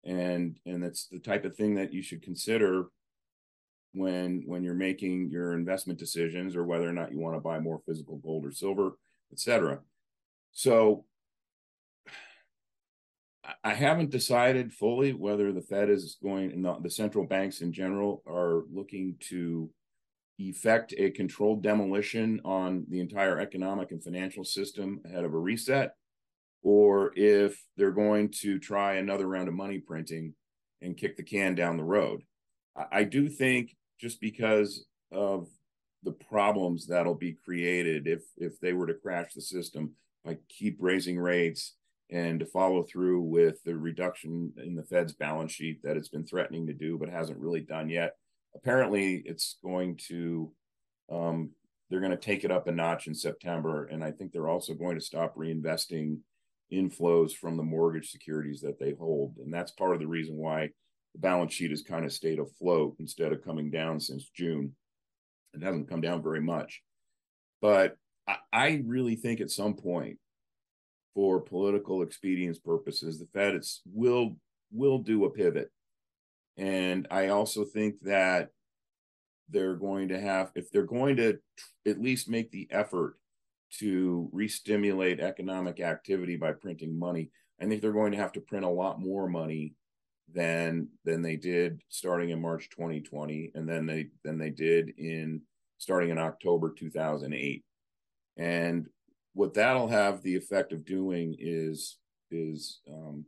and 0.06 0.60
and 0.66 0.84
that's 0.84 1.08
the 1.08 1.20
type 1.20 1.44
of 1.44 1.56
thing 1.56 1.76
that 1.76 1.92
you 1.92 2.04
should 2.04 2.22
consider 2.22 2.86
when 3.94 4.44
when 4.46 4.64
you're 4.64 4.76
making 4.76 5.30
your 5.30 5.54
investment 5.54 5.98
decisions 5.98 6.56
or 6.56 6.64
whether 6.64 6.88
or 6.88 6.94
not 6.94 7.12
you 7.12 7.20
want 7.20 7.36
to 7.36 7.42
buy 7.42 7.60
more 7.60 7.82
physical 7.88 8.18
gold 8.18 8.46
or 8.46 8.52
silver, 8.52 8.92
etc. 9.32 9.80
So 10.52 11.06
I 13.64 13.74
haven't 13.74 14.12
decided 14.12 14.74
fully 14.74 15.14
whether 15.14 15.52
the 15.52 15.62
Fed 15.62 15.90
is 15.90 16.18
going, 16.22 16.62
the, 16.62 16.90
central 16.90 17.26
banks 17.26 17.62
in 17.62 17.72
general 17.72 18.24
are 18.28 18.64
looking 18.72 19.16
to 19.30 19.70
effect 20.38 20.94
a 20.98 21.12
controlled 21.12 21.62
demolition 21.62 22.42
on 22.44 22.86
the 22.90 23.00
entire 23.00 23.40
economic 23.40 23.92
and 23.92 24.04
financial 24.04 24.44
system 24.44 25.02
ahead 25.06 25.24
of 25.24 25.34
a 25.34 25.38
reset, 25.38 25.96
or 26.64 27.14
if 27.16 27.64
they're 27.78 27.92
going 27.92 28.30
to 28.30 28.60
try 28.60 28.96
another 28.96 29.28
round 29.28 29.48
of 29.48 29.54
money 29.54 29.80
printing 29.80 30.34
and 30.82 30.98
kick 30.98 31.16
the 31.16 31.24
can 31.24 31.56
down 31.56 31.78
the 31.78 31.84
road. 31.84 32.24
I 32.92 33.04
do 33.04 33.30
think 33.30 33.76
just 34.00 34.20
because 34.22 34.86
of 35.12 35.48
the 36.04 36.12
problems 36.12 36.88
that'll 36.88 37.16
be 37.16 37.38
created 37.46 38.08
if 38.08 38.24
if 38.38 38.60
they 38.60 38.74
were 38.74 38.88
to 38.88 38.94
crash 38.94 39.34
the 39.34 39.42
system 39.42 39.92
by 40.26 40.38
keep 40.50 40.78
raising 40.80 41.20
rates 41.20 41.76
and 42.12 42.41
to 42.41 42.45
follow 42.45 42.84
through 42.84 43.21
with 43.21 43.63
the 43.63 43.76
reduction 43.76 44.52
in 44.58 44.76
the 44.76 44.84
Fed's 44.84 45.13
balance 45.13 45.54
sheet 45.54 45.82
that 45.84 45.95
it's 45.95 46.10
been 46.10 46.26
threatening 46.26 46.67
to 46.67 46.74
do 46.74 46.97
but 46.97 47.10
hasn't 47.10 47.39
really 47.39 47.62
done 47.62 47.89
yet. 47.89 48.15
Apparently, 48.54 49.24
it's 49.26 49.58
going 49.63 49.97
to 50.10 50.52
um, 51.10 51.52
they're 51.89 52.00
going 52.00 52.12
to 52.12 52.17
take 52.17 52.43
it 52.43 52.52
up 52.52 52.67
a 52.67 52.71
notch 52.71 53.08
in 53.08 53.13
September, 53.13 53.86
and 53.86 54.04
I 54.04 54.12
think 54.12 54.32
they're 54.32 54.47
also 54.47 54.74
going 54.74 54.95
to 54.95 55.04
stop 55.04 55.36
reinvesting 55.36 56.19
inflows 56.71 57.34
from 57.34 57.58
the 57.58 57.63
mortgage 57.63 58.12
securities 58.12 58.62
that 58.62 58.80
they 58.80 58.93
hold, 58.93 59.36
and 59.38 59.54
that's 59.54 59.71
part 59.71 59.93
of 59.93 60.00
the 60.00 60.08
reason 60.08 60.38
why 60.38 60.69
the 61.13 61.19
balance 61.19 61.54
sheet 61.54 61.71
has 61.71 61.82
kind 61.82 62.06
of 62.06 62.13
stayed 62.13 62.39
afloat 62.39 62.95
instead 63.00 63.34
of 63.34 63.43
coming 63.43 63.69
down 63.69 64.00
since 64.00 64.30
June. 64.34 64.74
It 65.54 65.63
hasn't 65.63 65.89
come 65.89 66.00
down 66.00 66.24
very 66.24 66.39
much, 66.39 66.82
but 67.62 67.97
I, 68.26 68.36
I 68.54 68.84
really 68.86 69.15
think 69.15 69.41
at 69.41 69.52
some 69.52 69.74
point 69.74 70.17
for 71.13 71.41
political 71.41 72.02
expedience 72.02 72.60
purposes, 72.60 73.19
the 73.19 73.28
Fed 73.34 73.56
is, 73.56 73.82
will 73.86 74.36
will 74.71 75.00
do 75.00 75.26
a 75.26 75.30
pivot, 75.30 75.69
and 76.58 77.08
I 77.12 77.28
also 77.28 77.65
think 77.65 78.00
that 78.02 78.50
they're 79.50 79.76
going 79.76 80.10
to 80.10 80.19
have, 80.19 80.52
if 80.56 80.71
they're 80.71 80.84
going 80.84 81.17
to 81.17 81.38
at 81.86 82.02
least 82.02 82.30
make 82.30 82.52
the 82.52 82.67
effort 82.71 83.17
to 83.80 84.30
re-stimulate 84.32 85.19
economic 85.19 85.80
activity 85.80 86.36
by 86.38 86.54
printing 86.54 86.97
money, 86.97 87.32
I 87.62 87.65
think 87.65 87.82
they're 87.82 87.91
going 87.91 88.12
to 88.13 88.17
have 88.17 88.32
to 88.34 88.41
print 88.41 88.65
a 88.65 88.69
lot 88.69 89.00
more 89.00 89.28
money 89.28 89.76
than 90.34 90.88
than 91.04 91.21
they 91.21 91.36
did 91.36 91.82
starting 91.89 92.30
in 92.30 92.41
March 92.41 92.69
2020, 92.69 93.52
and 93.56 93.67
then 93.67 93.86
they 93.86 94.08
than 94.24 94.38
they 94.38 94.50
did 94.50 94.93
in 94.97 95.41
starting 95.78 96.10
in 96.10 96.17
October 96.17 96.74
2008. 96.78 97.63
And 98.38 98.88
what 99.34 99.54
that'll 99.54 99.88
have 99.88 100.22
the 100.22 100.36
effect 100.36 100.74
of 100.74 100.86
doing 100.86 101.36
is 101.39 101.98
is 102.30 102.80
um, 102.89 103.26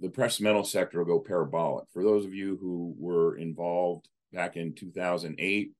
the 0.00 0.08
precious 0.08 0.40
metal 0.40 0.64
sector 0.64 0.98
will 0.98 1.18
go 1.18 1.20
parabolic. 1.20 1.86
For 1.92 2.02
those 2.02 2.24
of 2.24 2.34
you 2.34 2.58
who 2.60 2.94
were 2.98 3.36
involved 3.36 4.08
back 4.32 4.56
in 4.56 4.74
2008, 4.74 5.72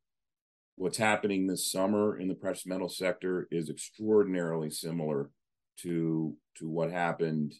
what's 0.76 0.98
happening 0.98 1.46
this 1.46 1.70
summer 1.70 2.18
in 2.18 2.28
the 2.28 2.34
precious 2.34 2.66
metal 2.66 2.88
sector 2.88 3.48
is 3.50 3.68
extraordinarily 3.68 4.70
similar 4.70 5.30
to 5.78 6.36
to 6.58 6.68
what 6.68 6.90
happened 6.90 7.54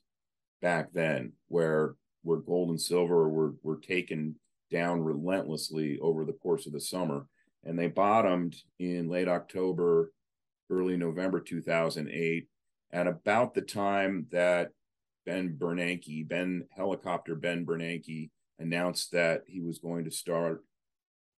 back 0.62 0.92
then, 0.92 1.32
where 1.48 1.94
where 2.22 2.38
gold 2.38 2.70
and 2.70 2.80
silver 2.80 3.28
were 3.28 3.54
were 3.62 3.78
taken 3.78 4.36
down 4.70 5.02
relentlessly 5.02 5.98
over 6.00 6.24
the 6.24 6.32
course 6.32 6.66
of 6.66 6.72
the 6.72 6.80
summer, 6.80 7.26
and 7.64 7.78
they 7.78 7.88
bottomed 7.88 8.54
in 8.78 9.08
late 9.08 9.28
October, 9.28 10.12
early 10.70 10.96
November 10.96 11.40
2008, 11.40 12.48
at 12.92 13.06
about 13.06 13.54
the 13.54 13.62
time 13.62 14.26
that 14.30 14.70
Ben 15.26 15.56
Bernanke, 15.58 16.26
Ben 16.26 16.64
helicopter 16.70 17.34
Ben 17.34 17.66
Bernanke, 17.66 18.30
announced 18.58 19.12
that 19.12 19.42
he 19.46 19.60
was 19.60 19.78
going 19.78 20.04
to 20.04 20.10
start 20.10 20.64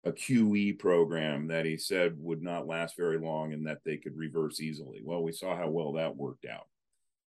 a 0.03 0.11
QE 0.11 0.79
program 0.79 1.47
that 1.47 1.65
he 1.65 1.77
said 1.77 2.15
would 2.17 2.41
not 2.41 2.67
last 2.67 2.97
very 2.97 3.19
long 3.19 3.53
and 3.53 3.67
that 3.67 3.79
they 3.85 3.97
could 3.97 4.15
reverse 4.17 4.59
easily. 4.59 5.01
Well, 5.03 5.21
we 5.21 5.31
saw 5.31 5.55
how 5.55 5.69
well 5.69 5.93
that 5.93 6.15
worked 6.15 6.45
out. 6.45 6.67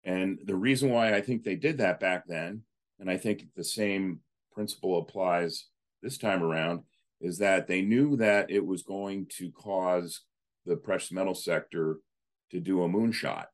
And 0.03 0.39
the 0.45 0.55
reason 0.55 0.91
why 0.91 1.15
I 1.15 1.21
think 1.21 1.43
they 1.43 1.55
did 1.55 1.79
that 1.79 1.99
back 1.99 2.25
then, 2.27 2.62
and 2.99 3.09
I 3.09 3.17
think 3.17 3.45
the 3.55 3.63
same 3.63 4.19
principle 4.51 4.99
applies 4.99 5.65
this 6.01 6.17
time 6.17 6.43
around, 6.43 6.81
is 7.21 7.39
that 7.39 7.67
they 7.67 7.81
knew 7.81 8.15
that 8.17 8.49
it 8.51 8.65
was 8.65 8.83
going 8.83 9.27
to 9.38 9.51
cause 9.51 10.21
the 10.69 10.77
precious 10.77 11.12
metal 11.12 11.36
sector 11.36 11.97
to 12.51 12.60
do 12.60 12.84
a 12.84 12.88
moonshot. 12.88 13.45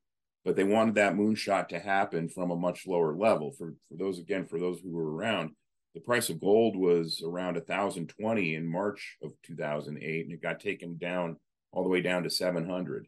But 0.43 0.55
they 0.55 0.63
wanted 0.63 0.95
that 0.95 1.15
moonshot 1.15 1.69
to 1.69 1.79
happen 1.79 2.29
from 2.29 2.51
a 2.51 2.55
much 2.55 2.85
lower 2.85 3.15
level. 3.15 3.51
For, 3.51 3.73
for 3.89 3.97
those, 3.97 4.19
again, 4.19 4.45
for 4.45 4.59
those 4.59 4.79
who 4.79 4.91
were 4.91 5.15
around, 5.15 5.51
the 5.95 6.01
price 6.01 6.29
of 6.29 6.41
gold 6.41 6.75
was 6.75 7.23
around 7.25 7.55
1020 7.55 8.55
in 8.55 8.67
March 8.67 9.17
of 9.23 9.31
2008 9.43 10.25
and 10.25 10.33
it 10.33 10.41
got 10.41 10.59
taken 10.59 10.97
down 10.97 11.37
all 11.71 11.83
the 11.83 11.89
way 11.89 12.01
down 12.01 12.23
to 12.23 12.29
700 12.29 13.07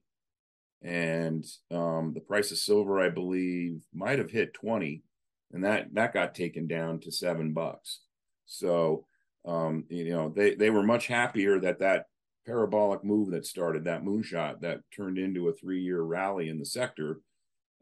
and 0.82 1.46
um, 1.70 2.14
the 2.14 2.22
price 2.22 2.52
of 2.52 2.58
silver 2.58 3.02
I 3.02 3.10
believe 3.10 3.82
might 3.94 4.20
have 4.20 4.32
hit 4.32 4.54
20 4.54 5.04
and 5.52 5.66
that 5.66 5.94
that 5.96 6.14
got 6.14 6.34
taken 6.34 6.66
down 6.66 7.00
to 7.02 7.12
7 7.12 7.52
bucks 7.52 8.00
so 8.46 9.06
um, 9.46 9.84
you 9.90 10.12
know 10.12 10.30
they 10.30 10.56
they 10.56 10.70
were 10.70 10.84
much 10.84 11.08
happier 11.08 11.60
that 11.60 11.80
that 11.80 12.06
parabolic 12.48 13.04
move 13.04 13.30
that 13.30 13.46
started 13.46 13.84
that 13.84 14.04
moonshot 14.04 14.60
that 14.62 14.80
turned 14.96 15.20
into 15.20 15.50
a 15.50 15.54
3 15.54 15.80
year 15.80 16.02
rally 16.02 16.50
in 16.50 16.58
the 16.58 16.66
sector 16.66 17.20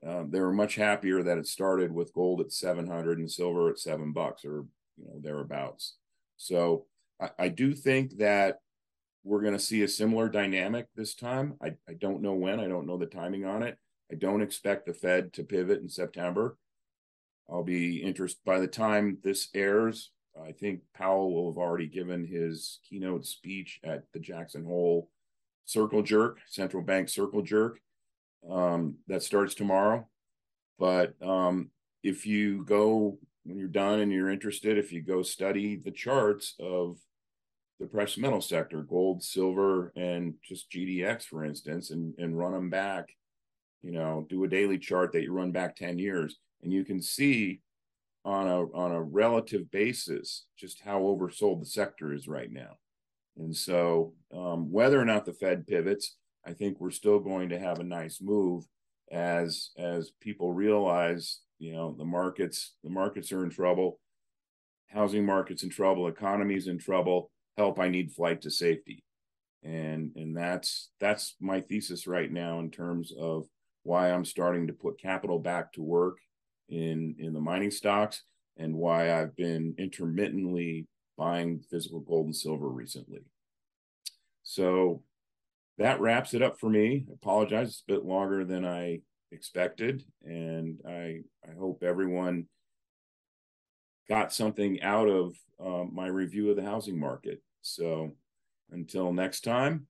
um, 0.06 0.30
they 0.30 0.40
were 0.40 0.54
much 0.54 0.76
happier 0.76 1.24
that 1.24 1.38
it 1.38 1.48
started 1.48 1.92
with 1.92 2.14
gold 2.14 2.42
at 2.42 2.52
700 2.52 3.18
and 3.18 3.32
silver 3.32 3.70
at 3.70 3.80
7 3.80 4.12
bucks 4.12 4.46
or 4.46 4.66
you 4.98 5.06
know, 5.06 5.20
thereabouts. 5.20 5.96
So 6.38 6.86
I, 7.20 7.30
I 7.40 7.48
do 7.48 7.74
think 7.74 8.18
that 8.18 8.60
we're 9.24 9.42
going 9.42 9.54
to 9.54 9.60
see 9.60 9.82
a 9.82 9.88
similar 9.88 10.30
dynamic 10.30 10.88
this 10.96 11.16
time. 11.16 11.56
I, 11.62 11.74
I 11.90 11.94
don't 11.94 12.22
know 12.22 12.34
when, 12.34 12.60
I 12.60 12.68
don't 12.68 12.86
know 12.86 12.98
the 12.98 13.08
timing 13.08 13.46
on 13.46 13.64
it. 13.64 13.78
I 14.12 14.16
don't 14.16 14.44
expect 14.44 14.86
the 14.86 14.94
Fed 14.94 15.34
to 15.34 15.44
pivot 15.44 15.82
in 15.82 15.90
September. 15.90 16.58
I'll 17.50 17.64
be 17.64 18.04
interested 18.04 18.42
by 18.46 18.60
the 18.60 18.68
time 18.68 19.18
this 19.24 19.50
airs. 19.56 20.12
I 20.44 20.52
think 20.52 20.82
Powell 20.94 21.34
will 21.34 21.52
have 21.52 21.58
already 21.58 21.88
given 21.88 22.26
his 22.26 22.80
keynote 22.88 23.26
speech 23.26 23.80
at 23.84 24.04
the 24.14 24.20
Jackson 24.20 24.66
Hole 24.66 25.10
Circle 25.66 26.04
Jerk, 26.04 26.40
central 26.48 26.84
bank 26.84 27.10
circle 27.10 27.42
jerk, 27.42 27.80
um, 28.50 28.98
that 29.08 29.24
starts 29.24 29.56
tomorrow. 29.56 30.08
But 30.78 31.14
um, 31.22 31.72
if 32.04 32.26
you 32.26 32.64
go 32.66 33.18
when 33.46 33.58
you're 33.58 33.68
done 33.68 34.00
and 34.00 34.12
you're 34.12 34.32
interested, 34.32 34.78
if 34.78 34.92
you 34.92 35.02
go 35.02 35.22
study 35.22 35.76
the 35.76 35.92
charts 35.92 36.56
of 36.60 36.98
the 37.80 37.86
precious 37.86 38.18
metal 38.18 38.42
sector, 38.42 38.82
gold, 38.82 39.24
silver, 39.24 39.92
and 39.96 40.36
just 40.44 40.72
GDX, 40.72 41.24
for 41.24 41.44
instance, 41.44 41.92
and, 41.92 42.14
and 42.18 42.38
run 42.38 42.54
them 42.54 42.70
back, 42.70 43.10
you 43.84 43.92
know, 43.92 44.26
do 44.30 44.44
a 44.44 44.48
daily 44.48 44.78
chart 44.80 45.12
that 45.12 45.22
you 45.22 45.32
run 45.32 45.52
back 45.52 45.76
10 45.76 46.00
years, 46.00 46.38
and 46.64 46.72
you 46.72 46.84
can 46.84 47.02
see 47.02 47.62
on 48.26 48.48
a 48.48 48.64
on 48.74 48.92
a 48.92 49.02
relative 49.02 49.70
basis 49.72 50.46
just 50.58 50.82
how 50.82 51.00
oversold 51.02 51.60
the 51.60 51.66
sector 51.66 52.14
is 52.14 52.28
right 52.28 52.52
now. 52.52 52.78
And 53.38 53.56
so 53.56 54.14
um, 54.36 54.72
whether 54.72 55.00
or 55.00 55.06
not 55.06 55.26
the 55.26 55.34
Fed 55.34 55.68
pivots, 55.68 56.16
I 56.46 56.54
think 56.54 56.80
we're 56.80 56.92
still 56.92 57.20
going 57.20 57.50
to 57.50 57.60
have 57.60 57.80
a 57.80 57.84
nice 57.84 58.20
move 58.22 58.66
as 59.12 59.70
as 59.78 60.12
people 60.20 60.52
realize 60.52 61.40
you 61.60 61.74
know 61.74 61.96
the 61.98 62.06
markets 62.06 62.74
the 62.84 62.90
markets 62.90 63.32
are 63.32 63.44
in 63.44 63.50
trouble 63.50 64.00
housing 64.88 65.26
markets 65.26 65.64
in 65.64 65.70
trouble 65.70 66.08
economies 66.08 66.68
in 66.68 66.78
trouble 66.80 67.30
help 67.56 67.80
i 67.80 67.88
need 67.88 68.12
flight 68.12 68.42
to 68.42 68.50
safety 68.50 69.04
and 69.64 70.12
and 70.16 70.36
that's 70.36 70.90
that's 71.00 71.36
my 71.40 71.62
thesis 71.62 72.08
right 72.08 72.32
now 72.32 72.60
in 72.60 72.72
terms 72.72 73.14
of 73.20 73.46
why 73.84 74.12
i'm 74.12 74.26
starting 74.26 74.66
to 74.66 74.74
put 74.74 75.00
capital 75.00 75.38
back 75.38 75.72
to 75.72 75.84
work 75.84 76.18
in 76.70 77.16
in 77.20 77.34
the 77.34 77.40
mining 77.40 77.72
stocks 77.72 78.24
and 78.58 78.76
why 78.76 79.14
i've 79.14 79.36
been 79.36 79.76
intermittently 79.78 80.88
buying 81.18 81.60
physical 81.70 82.00
gold 82.00 82.26
and 82.26 82.36
silver 82.36 82.70
recently 82.70 83.20
so 84.44 85.02
that 85.78 86.00
wraps 86.00 86.34
it 86.34 86.42
up 86.42 86.60
for 86.60 86.70
me 86.70 87.06
I 87.10 87.14
apologize 87.14 87.70
it's 87.70 87.84
a 87.88 87.94
bit 87.94 88.06
longer 88.06 88.46
than 88.46 88.66
i 88.66 89.00
expected. 89.36 90.04
And 90.24 90.80
I, 90.88 91.22
I 91.48 91.54
hope 91.60 91.84
everyone 91.84 92.46
got 94.10 94.34
something 94.34 94.82
out 94.82 95.08
of 95.08 95.36
uh, 95.64 95.84
my 95.92 96.08
review 96.08 96.50
of 96.50 96.56
the 96.56 96.64
housing 96.64 97.00
market. 97.00 97.42
So 97.62 98.16
until 98.72 99.14
next 99.14 99.44
time, 99.44 99.88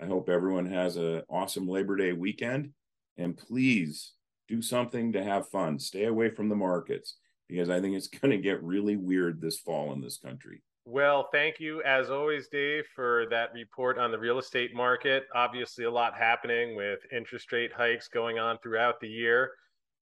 I 0.00 0.06
hope 0.06 0.28
everyone 0.28 0.66
has 0.66 0.96
an 0.96 1.22
awesome 1.28 1.68
Labor 1.68 1.96
Day 1.96 2.12
weekend. 2.12 2.70
And 3.16 3.36
please 3.36 4.12
do 4.48 4.62
something 4.62 5.12
to 5.12 5.22
have 5.22 5.48
fun. 5.48 5.78
Stay 5.78 6.04
away 6.04 6.30
from 6.30 6.48
the 6.48 6.56
markets 6.56 7.16
because 7.48 7.70
I 7.70 7.80
think 7.80 7.96
it's 7.96 8.08
going 8.20 8.30
to 8.30 8.38
get 8.38 8.62
really 8.62 8.96
weird 8.96 9.40
this 9.40 9.58
fall 9.58 9.92
in 9.92 10.00
this 10.00 10.18
country. 10.18 10.62
Well, 10.84 11.28
thank 11.32 11.60
you 11.60 11.82
as 11.82 12.08
always, 12.08 12.48
Dave, 12.48 12.84
for 12.94 13.26
that 13.28 13.52
report 13.52 13.98
on 13.98 14.10
the 14.10 14.18
real 14.18 14.38
estate 14.38 14.74
market. 14.74 15.24
Obviously, 15.34 15.84
a 15.84 15.90
lot 15.90 16.16
happening 16.16 16.74
with 16.74 17.00
interest 17.12 17.52
rate 17.52 17.72
hikes 17.74 18.08
going 18.08 18.38
on 18.38 18.56
throughout 18.62 18.98
the 18.98 19.08
year. 19.08 19.50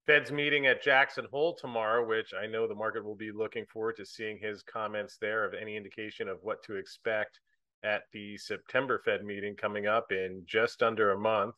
Fed's 0.05 0.31
meeting 0.31 0.67
at 0.67 0.81
Jackson 0.81 1.25
Hole 1.29 1.53
tomorrow, 1.53 2.07
which 2.07 2.33
I 2.33 2.47
know 2.47 2.65
the 2.65 2.73
market 2.73 3.03
will 3.03 3.17
be 3.17 3.33
looking 3.33 3.65
forward 3.65 3.97
to 3.97 4.05
seeing 4.05 4.37
his 4.37 4.63
comments 4.63 5.17
there 5.19 5.43
of 5.43 5.53
any 5.53 5.75
indication 5.75 6.29
of 6.29 6.37
what 6.41 6.63
to 6.63 6.77
expect 6.77 7.41
at 7.83 8.03
the 8.13 8.37
September 8.37 9.01
Fed 9.03 9.25
meeting 9.25 9.57
coming 9.57 9.87
up 9.87 10.13
in 10.13 10.43
just 10.45 10.81
under 10.81 11.11
a 11.11 11.19
month. 11.19 11.55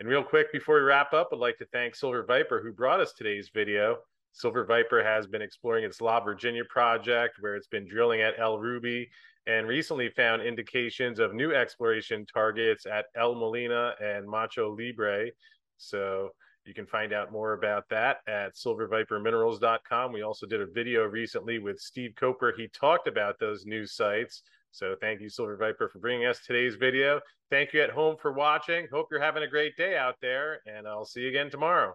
And 0.00 0.08
real 0.08 0.22
quick, 0.22 0.52
before 0.52 0.76
we 0.76 0.82
wrap 0.82 1.12
up, 1.12 1.30
I'd 1.32 1.40
like 1.40 1.58
to 1.58 1.66
thank 1.72 1.96
Silver 1.96 2.24
Viper, 2.24 2.62
who 2.62 2.72
brought 2.72 3.00
us 3.00 3.12
today's 3.12 3.50
video. 3.52 3.98
Silver 4.30 4.64
Viper 4.64 5.02
has 5.02 5.26
been 5.26 5.42
exploring 5.42 5.84
its 5.84 6.00
La 6.00 6.20
Virginia 6.20 6.62
project, 6.70 7.38
where 7.40 7.56
it's 7.56 7.66
been 7.66 7.88
drilling 7.88 8.20
at 8.20 8.38
El 8.38 8.60
Rubi 8.60 9.08
and 9.48 9.66
recently 9.66 10.08
found 10.10 10.42
indications 10.42 11.18
of 11.18 11.34
new 11.34 11.52
exploration 11.52 12.24
targets 12.32 12.86
at 12.86 13.06
El 13.16 13.34
Molino 13.34 13.92
and 14.00 14.28
Macho 14.28 14.70
Libre. 14.70 15.30
So 15.78 16.30
you 16.64 16.74
can 16.74 16.86
find 16.86 17.12
out 17.12 17.32
more 17.32 17.54
about 17.54 17.88
that 17.88 18.18
at 18.28 18.54
silverviperminerals.com. 18.54 20.12
We 20.12 20.22
also 20.22 20.46
did 20.46 20.60
a 20.60 20.66
video 20.66 21.06
recently 21.06 21.58
with 21.58 21.80
Steve 21.80 22.12
Coper. 22.14 22.52
He 22.56 22.68
talked 22.68 23.08
about 23.08 23.40
those 23.40 23.66
new 23.66 23.84
sites. 23.84 24.42
So 24.70 24.94
thank 25.00 25.20
you, 25.20 25.28
Silver 25.28 25.56
Viper, 25.56 25.88
for 25.88 25.98
bringing 25.98 26.26
us 26.26 26.40
today's 26.40 26.76
video. 26.76 27.20
Thank 27.50 27.72
you 27.72 27.82
at 27.82 27.90
home 27.90 28.16
for 28.20 28.32
watching. 28.32 28.86
Hope 28.92 29.08
you're 29.10 29.20
having 29.20 29.42
a 29.42 29.48
great 29.48 29.76
day 29.76 29.96
out 29.96 30.16
there, 30.20 30.60
and 30.66 30.86
I'll 30.86 31.04
see 31.04 31.20
you 31.20 31.28
again 31.28 31.50
tomorrow. 31.50 31.94